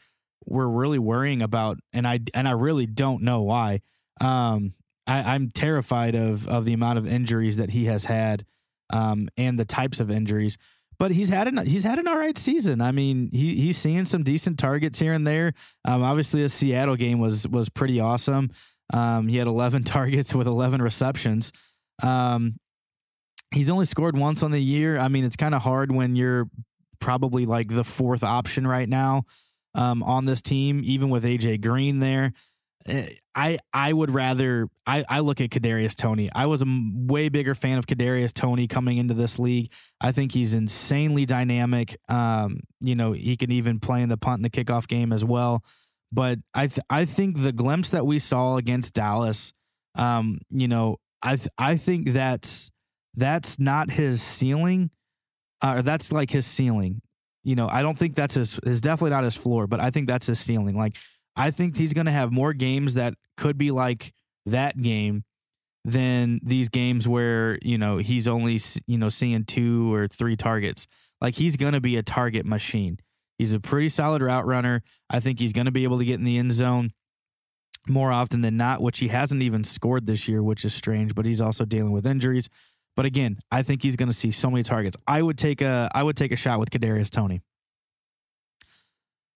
were 0.46 0.70
really 0.70 1.00
worrying 1.00 1.42
about, 1.42 1.80
and 1.94 2.08
I 2.08 2.20
and 2.36 2.48
I 2.48 2.52
really 2.52 2.86
don't 2.86 3.24
know 3.24 3.42
why. 3.42 3.82
Um, 4.20 4.74
I, 5.08 5.36
am 5.36 5.50
terrified 5.50 6.14
of 6.14 6.48
of 6.48 6.66
the 6.66 6.74
amount 6.74 7.00
of 7.00 7.08
injuries 7.08 7.58
that 7.58 7.72
he 7.72 7.86
has 7.86 8.04
had, 8.04 8.46
um, 8.92 9.30
and 9.36 9.60
the 9.60 9.66
types 9.66 10.00
of 10.00 10.12
injuries. 10.12 10.58
But 11.02 11.10
he's 11.10 11.30
had 11.30 11.48
an 11.48 11.66
he's 11.66 11.84
had 11.84 11.98
an 11.98 12.08
all 12.08 12.16
right 12.16 12.38
season. 12.38 12.80
I 12.80 12.92
mean, 12.92 13.32
he 13.32 13.56
he's 13.56 13.76
seeing 13.76 14.06
some 14.06 14.22
decent 14.22 14.60
targets 14.60 15.00
here 15.00 15.14
and 15.14 15.26
there. 15.26 15.54
Um, 15.84 16.04
obviously, 16.04 16.44
the 16.44 16.50
Seattle 16.50 16.96
game 16.96 17.18
was 17.18 17.48
was 17.48 17.70
pretty 17.70 18.00
awesome. 18.00 18.52
Um, 18.94 19.28
he 19.28 19.38
had 19.38 19.48
11 19.48 19.84
targets 19.86 20.36
with 20.36 20.46
11 20.46 20.80
receptions. 20.80 21.52
Um, 22.04 22.60
he's 23.50 23.68
only 23.68 23.86
scored 23.86 24.16
once 24.16 24.44
on 24.44 24.52
the 24.52 24.62
year. 24.62 25.00
I 25.00 25.08
mean, 25.08 25.26
it's 25.26 25.36
kind 25.36 25.56
of 25.56 25.64
hard 25.64 25.92
when 25.92 26.16
you're 26.16 26.48
probably 27.00 27.48
like 27.48 27.70
the 27.70 27.84
fourth 27.84 28.24
option 28.24 28.68
right 28.68 28.88
now 28.88 29.24
um, 29.74 30.04
on 30.04 30.26
this 30.26 30.44
team, 30.44 30.84
even 30.84 31.10
with 31.10 31.24
AJ 31.24 31.62
Green 31.62 32.00
there. 32.00 32.32
Eh, 32.88 33.10
I 33.36 33.60
I 33.74 33.94
would 33.94 34.12
rather 34.12 34.68
I 34.86 35.06
I 35.08 35.20
look 35.20 35.40
at 35.40 35.50
Kadarius 35.50 35.96
Toney. 35.96 36.30
I 36.34 36.48
was 36.48 36.62
a 36.62 36.66
way 36.68 37.30
bigger 37.30 37.56
fan 37.56 37.78
of 37.78 37.86
Kadarius 37.86 38.34
Toney 38.34 38.68
coming 38.68 38.98
into 38.98 39.14
this 39.14 39.40
league. 39.40 39.72
I 40.00 40.12
think 40.12 40.32
he's 40.32 40.54
insanely 40.54 41.26
dynamic. 41.26 41.98
Um, 42.10 42.60
you 42.80 42.96
know, 42.96 43.12
he 43.14 43.38
can 43.38 43.52
even 43.52 43.80
play 43.80 44.02
in 44.02 44.10
the 44.10 44.18
punt 44.18 44.44
and 44.44 44.46
the 44.46 44.50
kickoff 44.50 44.88
game 44.88 45.14
as 45.14 45.24
well. 45.24 45.64
But 46.12 46.40
I 46.54 46.68
th- 46.68 46.86
I 46.90 47.06
think 47.06 47.42
the 47.42 47.52
glimpse 47.52 47.90
that 47.92 48.06
we 48.06 48.20
saw 48.20 48.58
against 48.58 48.94
Dallas, 48.94 49.54
um, 49.96 50.40
you 50.50 50.68
know, 50.68 50.98
I 51.22 51.38
th- 51.38 51.50
I 51.58 51.78
think 51.78 52.10
that's 52.10 52.70
that's 53.16 53.60
not 53.60 53.92
his 53.92 54.22
ceiling, 54.22 54.90
uh, 55.62 55.76
or 55.78 55.82
that's 55.82 56.12
like 56.12 56.32
his 56.32 56.46
ceiling. 56.46 57.02
You 57.44 57.56
know, 57.56 57.70
I 57.70 57.82
don't 57.82 57.98
think 57.98 58.16
that's 58.16 58.36
his. 58.36 58.60
Is 58.64 58.82
definitely 58.82 59.12
not 59.12 59.24
his 59.24 59.36
floor, 59.36 59.68
but 59.68 59.80
I 59.80 59.90
think 59.90 60.08
that's 60.08 60.26
his 60.28 60.40
ceiling. 60.40 60.78
Like 60.78 60.98
I 61.36 61.52
think 61.52 61.78
he's 61.78 61.94
going 61.94 62.06
to 62.06 62.12
have 62.12 62.32
more 62.32 62.54
games 62.54 62.96
that 62.96 63.14
could 63.38 63.58
be 63.58 63.72
like 63.72 64.14
that 64.46 64.82
game 64.82 65.24
than 65.84 66.40
these 66.44 66.70
games 66.70 67.08
where 67.08 67.58
you 67.62 67.78
know 67.78 67.98
he's 67.98 68.28
only 68.28 68.60
you 68.88 68.98
know 68.98 69.10
seeing 69.10 69.46
two 69.46 69.94
or 69.94 70.08
three 70.08 70.36
targets. 70.36 70.88
Like 71.20 71.36
he's 71.36 71.56
going 71.56 71.74
to 71.74 71.82
be 71.82 71.98
a 71.98 72.04
target 72.04 72.46
machine. 72.46 73.00
He's 73.38 73.54
a 73.54 73.60
pretty 73.60 73.90
solid 73.90 74.22
route 74.22 74.46
runner. 74.46 74.84
I 75.10 75.20
think 75.20 75.40
he's 75.40 75.54
going 75.54 75.66
to 75.66 75.72
be 75.72 75.84
able 75.84 76.00
to 76.00 76.06
get 76.06 76.20
in 76.20 76.26
the 76.26 76.38
end 76.38 76.52
zone 76.52 76.92
more 77.88 78.12
often 78.12 78.42
than 78.42 78.58
not, 78.58 78.82
which 78.82 79.00
he 79.00 79.08
hasn't 79.08 79.42
even 79.42 79.64
scored 79.64 80.06
this 80.06 80.28
year, 80.28 80.44
which 80.44 80.64
is 80.66 80.74
strange. 80.74 81.16
But 81.16 81.26
he's 81.26 81.42
also 81.42 81.66
dealing 81.66 81.92
with 81.92 82.06
injuries. 82.06 82.50
But 82.96 83.06
again, 83.06 83.40
I 83.52 83.64
think 83.64 83.82
he's 83.82 83.96
going 83.96 84.10
to 84.10 84.16
see 84.16 84.32
so 84.32 84.52
many 84.52 84.64
targets. 84.64 84.98
I 85.08 85.22
would 85.22 85.38
take 85.38 85.62
a 85.62 85.90
I 85.94 86.04
would 86.04 86.18
take 86.18 86.32
a 86.32 86.36
shot 86.36 86.60
with 86.60 86.70
Kadarius 86.70 87.10
Toney. 87.10 87.42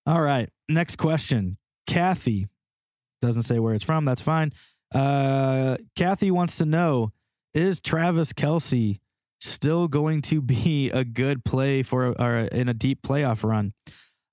All 0.06 0.22
right, 0.22 0.50
next 0.70 0.98
question. 0.98 1.58
Kathy 1.86 2.48
doesn't 3.21 3.43
say 3.43 3.60
where 3.60 3.74
it's 3.74 3.84
from. 3.84 4.06
That's 4.06 4.21
fine. 4.21 4.54
Uh, 4.93 5.78
Kathy 5.95 6.32
wants 6.32 6.58
to 6.58 6.65
know: 6.65 7.12
Is 7.54 7.80
Travis 7.80 8.34
Kelce 8.34 9.00
still 9.39 9.88
going 9.88 10.21
to 10.24 10.41
be 10.41 10.89
a 10.91 11.04
good 11.04 11.43
play 11.43 11.84
for 11.84 12.19
or 12.19 12.38
in 12.38 12.69
a 12.69 12.74
deep 12.74 13.02
playoff 13.02 13.43
run? 13.43 13.74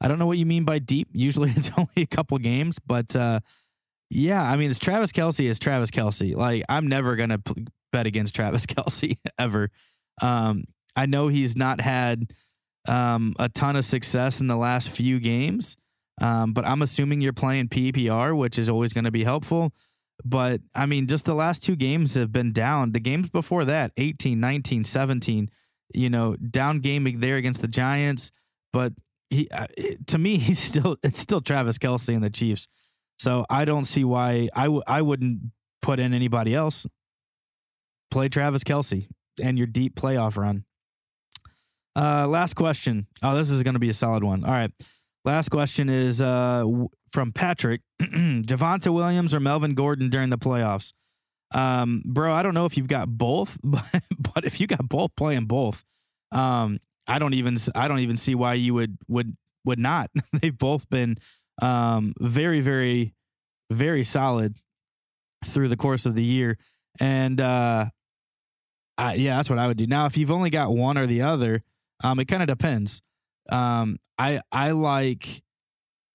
I 0.00 0.08
don't 0.08 0.18
know 0.18 0.26
what 0.26 0.38
you 0.38 0.46
mean 0.46 0.64
by 0.64 0.78
deep. 0.78 1.08
Usually, 1.12 1.50
it's 1.56 1.70
only 1.76 2.02
a 2.02 2.06
couple 2.06 2.38
games, 2.38 2.78
but 2.84 3.14
uh, 3.16 3.40
yeah, 4.10 4.42
I 4.42 4.56
mean, 4.56 4.70
it's 4.70 4.78
Travis 4.78 5.12
Kelce 5.12 5.48
Is 5.48 5.58
Travis 5.58 5.90
Kelce. 5.90 6.34
Like, 6.36 6.64
I'm 6.68 6.88
never 6.88 7.16
gonna 7.16 7.38
p- 7.38 7.66
bet 7.92 8.06
against 8.06 8.34
Travis 8.34 8.66
Kelce 8.66 9.16
ever. 9.38 9.70
Um, 10.20 10.64
I 10.94 11.06
know 11.06 11.28
he's 11.28 11.56
not 11.56 11.80
had 11.80 12.32
um, 12.86 13.34
a 13.38 13.48
ton 13.48 13.76
of 13.76 13.84
success 13.84 14.40
in 14.40 14.48
the 14.48 14.56
last 14.56 14.90
few 14.90 15.20
games, 15.20 15.76
um, 16.22 16.52
but 16.52 16.64
I'm 16.64 16.82
assuming 16.82 17.20
you're 17.20 17.32
playing 17.32 17.68
PPR, 17.68 18.36
which 18.36 18.58
is 18.58 18.68
always 18.68 18.92
going 18.92 19.04
to 19.04 19.10
be 19.10 19.24
helpful. 19.24 19.72
But 20.24 20.60
I 20.74 20.86
mean, 20.86 21.08
just 21.08 21.24
the 21.24 21.34
last 21.34 21.64
two 21.64 21.74
games 21.74 22.14
have 22.14 22.32
been 22.32 22.52
down. 22.52 22.92
The 22.92 23.00
games 23.00 23.28
before 23.28 23.64
that, 23.64 23.92
18, 23.96 24.38
19, 24.38 24.84
17, 24.84 25.50
you 25.94 26.08
know, 26.08 26.36
down 26.36 26.78
gaming 26.78 27.20
there 27.20 27.36
against 27.36 27.60
the 27.60 27.68
Giants. 27.68 28.30
But 28.72 28.92
he, 29.30 29.48
uh, 29.50 29.66
to 30.06 30.18
me, 30.18 30.36
he's 30.38 30.60
still, 30.60 30.96
it's 31.02 31.18
still 31.18 31.40
Travis 31.40 31.78
Kelce 31.78 32.14
and 32.14 32.22
the 32.22 32.30
Chiefs. 32.30 32.68
So 33.18 33.44
I 33.50 33.64
don't 33.64 33.84
see 33.84 34.04
why 34.04 34.48
I 34.54 34.64
w- 34.64 34.82
I 34.86 35.02
wouldn't 35.02 35.40
put 35.80 35.98
in 35.98 36.14
anybody 36.14 36.54
else 36.54 36.86
play 38.10 38.28
Travis 38.28 38.62
Kelce 38.62 39.08
and 39.42 39.58
your 39.58 39.66
deep 39.66 39.96
playoff 39.96 40.36
run. 40.36 40.64
Uh, 41.96 42.26
last 42.28 42.54
question. 42.54 43.06
Oh, 43.22 43.36
this 43.36 43.50
is 43.50 43.62
going 43.62 43.74
to 43.74 43.80
be 43.80 43.88
a 43.88 43.94
solid 43.94 44.22
one. 44.22 44.44
All 44.44 44.52
right. 44.52 44.70
Last 45.24 45.50
question 45.50 45.88
is 45.88 46.20
uh, 46.20 46.64
from 47.12 47.32
Patrick 47.32 47.82
Javonte 48.02 48.92
Williams 48.92 49.32
or 49.32 49.40
Melvin 49.40 49.74
Gordon 49.74 50.10
during 50.10 50.30
the 50.30 50.38
playoffs? 50.38 50.92
Um, 51.54 52.02
bro, 52.04 52.32
I 52.34 52.42
don't 52.42 52.54
know 52.54 52.66
if 52.66 52.76
you've 52.76 52.88
got 52.88 53.08
both, 53.08 53.58
but, 53.64 53.84
but 54.18 54.44
if 54.44 54.60
you 54.60 54.66
got 54.66 54.88
both 54.88 55.14
playing 55.16 55.46
both, 55.46 55.84
um, 56.32 56.80
I 57.06 57.18
don't 57.18 57.34
even 57.34 57.58
I 57.74 57.88
don't 57.88 58.00
even 58.00 58.16
see 58.16 58.34
why 58.34 58.54
you 58.54 58.74
would 58.74 58.96
would 59.08 59.36
would 59.64 59.78
not. 59.78 60.10
They've 60.40 60.56
both 60.56 60.88
been 60.88 61.18
um, 61.60 62.14
very 62.18 62.60
very 62.60 63.14
very 63.70 64.04
solid 64.04 64.56
through 65.44 65.68
the 65.68 65.76
course 65.76 66.06
of 66.06 66.14
the 66.14 66.22
year, 66.22 66.58
and 67.00 67.40
uh, 67.40 67.86
I, 68.98 69.14
yeah, 69.14 69.36
that's 69.36 69.50
what 69.50 69.58
I 69.58 69.66
would 69.66 69.76
do. 69.76 69.86
Now, 69.86 70.06
if 70.06 70.16
you've 70.16 70.30
only 70.30 70.50
got 70.50 70.72
one 70.72 70.96
or 70.96 71.06
the 71.06 71.22
other, 71.22 71.62
um, 72.02 72.18
it 72.18 72.26
kind 72.26 72.42
of 72.42 72.48
depends. 72.48 73.02
Um, 73.48 73.98
I 74.18 74.40
I 74.50 74.72
like. 74.72 75.42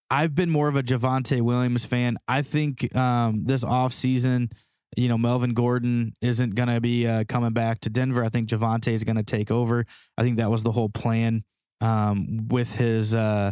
I've 0.09 0.33
been 0.33 0.49
more 0.49 0.69
of 0.69 0.77
a 0.77 0.83
Javonte 0.83 1.41
Williams 1.41 1.83
fan. 1.83 2.17
I 2.27 2.41
think 2.41 2.95
um, 2.95 3.43
this 3.43 3.65
offseason, 3.65 4.53
you 4.95 5.09
know, 5.09 5.17
Melvin 5.17 5.53
Gordon 5.53 6.15
isn't 6.21 6.55
going 6.55 6.69
to 6.69 6.79
be 6.79 7.05
uh, 7.05 7.25
coming 7.27 7.51
back 7.51 7.81
to 7.81 7.89
Denver. 7.89 8.23
I 8.23 8.29
think 8.29 8.47
Javonte 8.47 8.93
is 8.93 9.03
going 9.03 9.17
to 9.17 9.23
take 9.23 9.51
over. 9.51 9.85
I 10.17 10.23
think 10.23 10.37
that 10.37 10.49
was 10.49 10.63
the 10.63 10.71
whole 10.71 10.87
plan 10.87 11.43
um, 11.81 12.47
with 12.47 12.75
his 12.75 13.13
uh, 13.13 13.51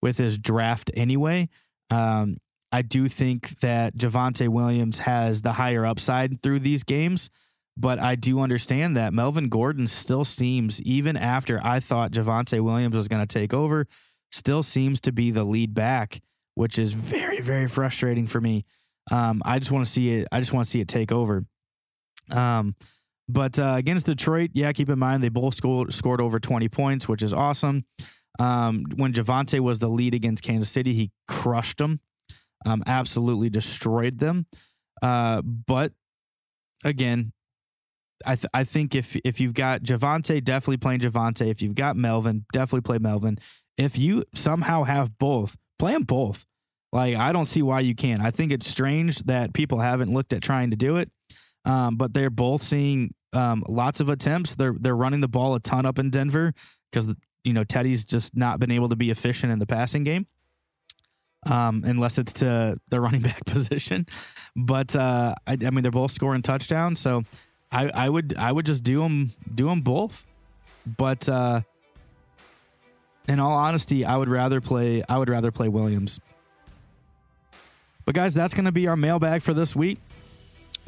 with 0.00 0.16
his 0.18 0.38
draft 0.38 0.90
anyway. 0.94 1.48
Um, 1.90 2.36
I 2.72 2.82
do 2.82 3.08
think 3.08 3.58
that 3.60 3.96
Javonte 3.96 4.48
Williams 4.48 4.98
has 4.98 5.42
the 5.42 5.52
higher 5.52 5.86
upside 5.86 6.42
through 6.42 6.60
these 6.60 6.82
games. 6.82 7.30
But 7.76 7.98
I 7.98 8.14
do 8.14 8.40
understand 8.40 8.96
that 8.96 9.12
Melvin 9.12 9.48
Gordon 9.48 9.86
still 9.86 10.24
seems, 10.24 10.80
even 10.82 11.16
after 11.16 11.60
I 11.62 11.80
thought 11.80 12.10
Javonte 12.10 12.60
Williams 12.60 12.96
was 12.96 13.08
going 13.08 13.26
to 13.26 13.32
take 13.32 13.52
over, 13.52 13.86
still 14.30 14.62
seems 14.62 15.00
to 15.02 15.12
be 15.12 15.30
the 15.30 15.44
lead 15.44 15.74
back, 15.74 16.20
which 16.54 16.78
is 16.78 16.92
very, 16.92 17.40
very 17.40 17.66
frustrating 17.66 18.26
for 18.26 18.40
me. 18.40 18.64
Um, 19.10 19.42
I 19.44 19.58
just 19.58 19.70
want 19.70 19.84
to 19.84 19.90
see 19.90 20.10
it. 20.10 20.28
I 20.32 20.40
just 20.40 20.52
want 20.52 20.64
to 20.64 20.70
see 20.70 20.80
it 20.80 20.88
take 20.88 21.12
over. 21.12 21.44
Um, 22.30 22.74
but 23.28 23.58
uh, 23.58 23.74
against 23.76 24.06
Detroit, 24.06 24.50
yeah, 24.54 24.72
keep 24.72 24.88
in 24.88 24.98
mind 24.98 25.22
they 25.22 25.28
both 25.28 25.54
scored 25.54 25.92
scored 25.92 26.20
over 26.20 26.40
twenty 26.40 26.68
points, 26.68 27.06
which 27.06 27.22
is 27.22 27.32
awesome. 27.32 27.84
Um, 28.38 28.84
when 28.96 29.12
Javonte 29.12 29.60
was 29.60 29.78
the 29.78 29.88
lead 29.88 30.14
against 30.14 30.42
Kansas 30.42 30.70
City, 30.70 30.92
he 30.92 31.10
crushed 31.28 31.78
them, 31.78 32.00
um, 32.64 32.82
absolutely 32.86 33.50
destroyed 33.50 34.18
them. 34.18 34.46
Uh, 35.02 35.42
but 35.42 35.92
again, 36.84 37.32
I 38.24 38.36
th- 38.36 38.50
I 38.54 38.64
think 38.64 38.94
if 38.94 39.16
if 39.24 39.40
you've 39.40 39.54
got 39.54 39.82
Javonte, 39.82 40.42
definitely 40.42 40.78
playing 40.78 41.00
Javonte. 41.00 41.50
If 41.50 41.60
you've 41.62 41.74
got 41.74 41.96
Melvin, 41.96 42.46
definitely 42.52 42.80
play 42.82 42.98
Melvin. 42.98 43.38
If 43.76 43.98
you 43.98 44.24
somehow 44.34 44.84
have 44.84 45.18
both, 45.18 45.56
play 45.78 45.92
them 45.92 46.04
both. 46.04 46.46
Like 46.92 47.16
I 47.16 47.32
don't 47.32 47.46
see 47.46 47.62
why 47.62 47.80
you 47.80 47.94
can't. 47.94 48.22
I 48.22 48.30
think 48.30 48.52
it's 48.52 48.66
strange 48.66 49.18
that 49.24 49.52
people 49.52 49.80
haven't 49.80 50.12
looked 50.12 50.32
at 50.32 50.42
trying 50.42 50.70
to 50.70 50.76
do 50.76 50.96
it, 50.96 51.10
um, 51.64 51.96
but 51.96 52.14
they're 52.14 52.30
both 52.30 52.62
seeing 52.62 53.12
um, 53.34 53.62
lots 53.68 54.00
of 54.00 54.08
attempts. 54.08 54.54
They're 54.54 54.74
they're 54.78 54.96
running 54.96 55.20
the 55.20 55.28
ball 55.28 55.54
a 55.54 55.60
ton 55.60 55.84
up 55.84 55.98
in 55.98 56.08
Denver 56.10 56.54
because 56.90 57.08
you 57.44 57.52
know 57.52 57.64
Teddy's 57.64 58.04
just 58.04 58.34
not 58.36 58.58
been 58.60 58.70
able 58.70 58.88
to 58.88 58.96
be 58.96 59.10
efficient 59.10 59.52
in 59.52 59.58
the 59.58 59.66
passing 59.66 60.04
game. 60.04 60.26
um, 61.46 61.82
unless 61.86 62.18
it's 62.18 62.32
to 62.34 62.78
the 62.88 63.00
running 63.00 63.20
back 63.28 63.44
position. 63.44 64.06
But 64.56 64.96
uh, 64.96 65.34
I, 65.46 65.52
I 65.52 65.70
mean, 65.70 65.82
they're 65.82 65.90
both 65.92 66.12
scoring 66.12 66.42
touchdowns, 66.42 66.98
so 67.00 67.22
I, 67.70 67.88
I 67.88 68.08
would 68.08 68.36
I 68.36 68.50
would 68.50 68.66
just 68.66 68.82
do 68.82 69.00
them 69.00 69.32
do 69.52 69.68
them 69.68 69.80
both. 69.80 70.26
But 70.86 71.28
uh, 71.28 71.62
in 73.28 73.40
all 73.40 73.54
honesty, 73.54 74.04
I 74.04 74.16
would 74.16 74.28
rather 74.28 74.60
play 74.60 75.02
I 75.08 75.18
would 75.18 75.28
rather 75.28 75.50
play 75.50 75.68
Williams. 75.68 76.20
But 78.04 78.14
guys, 78.14 78.34
that's 78.34 78.54
going 78.54 78.66
to 78.66 78.72
be 78.72 78.86
our 78.86 78.96
mailbag 78.96 79.42
for 79.42 79.52
this 79.52 79.74
week. 79.74 79.98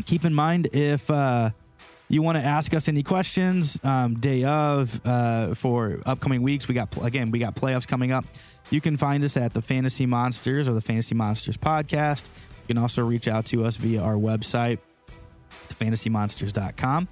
Keep 0.07 0.25
in 0.25 0.33
mind 0.33 0.69
if 0.73 1.11
uh, 1.11 1.51
you 2.09 2.23
want 2.23 2.39
to 2.39 2.45
ask 2.45 2.73
us 2.73 2.87
any 2.87 3.03
questions 3.03 3.79
um, 3.83 4.15
day 4.21 4.45
of 4.45 5.01
uh, 5.05 5.55
for 5.55 6.01
upcoming 6.07 6.43
weeks, 6.43 6.69
we 6.69 6.75
got 6.75 6.97
again 7.05 7.33
we 7.33 7.41
got 7.41 7.57
playoffs 7.57 7.87
coming 7.87 8.13
up. 8.13 8.25
You 8.71 8.81
can 8.81 8.97
find 8.97 9.25
us 9.25 9.37
at 9.37 9.53
the 9.55 9.63
Fantasy 9.63 10.07
Monsters 10.07 10.69
or 10.69 10.75
the 10.75 10.81
Fantasy 10.81 11.15
Monsters 11.15 11.57
podcast. 11.57 12.27
You 12.63 12.75
can 12.75 12.79
also 12.79 13.05
reach 13.05 13.27
out 13.27 13.47
to 13.47 13.65
us 13.65 13.77
via 13.77 14.03
our 14.03 14.15
website, 14.15 14.79
fantasymonsters.com, 15.79 17.09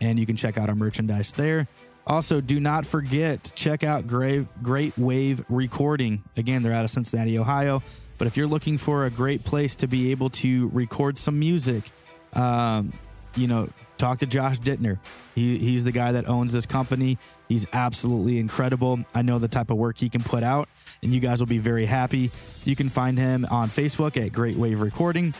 and 0.00 0.18
you 0.18 0.26
can 0.26 0.36
check 0.36 0.58
out 0.58 0.68
our 0.68 0.74
merchandise 0.74 1.32
there. 1.32 1.68
Also, 2.06 2.40
do 2.40 2.58
not 2.58 2.86
forget 2.86 3.44
to 3.44 3.52
check 3.52 3.84
out 3.84 4.06
Great, 4.06 4.46
Great 4.62 4.96
Wave 4.96 5.44
Recording. 5.50 6.24
Again, 6.38 6.62
they're 6.62 6.72
out 6.72 6.84
of 6.84 6.90
Cincinnati, 6.90 7.38
Ohio. 7.38 7.82
But 8.16 8.26
if 8.26 8.36
you're 8.36 8.48
looking 8.48 8.78
for 8.78 9.04
a 9.04 9.10
great 9.10 9.44
place 9.44 9.76
to 9.76 9.86
be 9.86 10.10
able 10.10 10.30
to 10.30 10.68
record 10.68 11.18
some 11.18 11.38
music, 11.38 11.84
um, 12.32 12.92
you 13.36 13.46
know, 13.46 13.68
talk 13.98 14.20
to 14.20 14.26
Josh 14.26 14.58
Dittner. 14.58 14.98
He, 15.34 15.58
he's 15.58 15.84
the 15.84 15.92
guy 15.92 16.12
that 16.12 16.28
owns 16.28 16.52
this 16.52 16.66
company. 16.66 17.18
He's 17.48 17.66
absolutely 17.72 18.38
incredible. 18.38 19.00
I 19.14 19.22
know 19.22 19.38
the 19.38 19.48
type 19.48 19.70
of 19.70 19.76
work 19.76 19.98
he 19.98 20.08
can 20.08 20.22
put 20.22 20.42
out, 20.42 20.68
and 21.02 21.12
you 21.12 21.20
guys 21.20 21.40
will 21.40 21.46
be 21.46 21.58
very 21.58 21.86
happy. 21.86 22.30
You 22.64 22.74
can 22.74 22.88
find 22.88 23.18
him 23.18 23.46
on 23.50 23.68
Facebook 23.68 24.16
at 24.22 24.32
Great 24.32 24.56
Wave 24.56 24.80
Recording. 24.80 25.34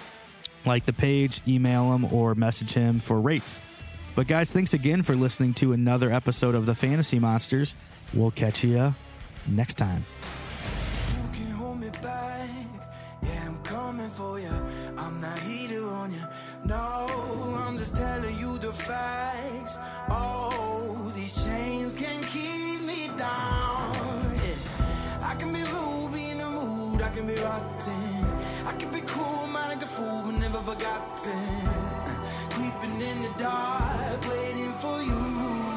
Like 0.68 0.85
the 0.85 0.92
page, 0.92 1.40
email 1.48 1.94
him, 1.94 2.04
or 2.12 2.35
message 2.35 2.74
him 2.74 3.00
for 3.00 3.18
rates. 3.18 3.59
But, 4.14 4.26
guys, 4.26 4.52
thanks 4.52 4.74
again 4.74 5.02
for 5.02 5.16
listening 5.16 5.54
to 5.54 5.72
another 5.72 6.12
episode 6.12 6.54
of 6.54 6.66
the 6.66 6.74
Fantasy 6.74 7.18
Monsters. 7.18 7.74
We'll 8.12 8.33
catch 8.33 8.62
you 8.62 8.94
next 9.46 9.78
time. 9.78 10.04
I 28.68 28.72
can 28.72 28.90
be 28.90 29.00
cool, 29.00 29.46
man, 29.46 29.70
like 29.70 29.81
the 29.81 29.87
fool, 29.87 30.22
but 30.26 30.35
never 30.35 30.59
forgotten. 30.59 31.40
Creeping 32.50 33.00
in 33.00 33.22
the 33.22 33.33
dark, 33.38 34.28
waiting 34.28 34.72
for 34.74 35.00
you. 35.00 35.67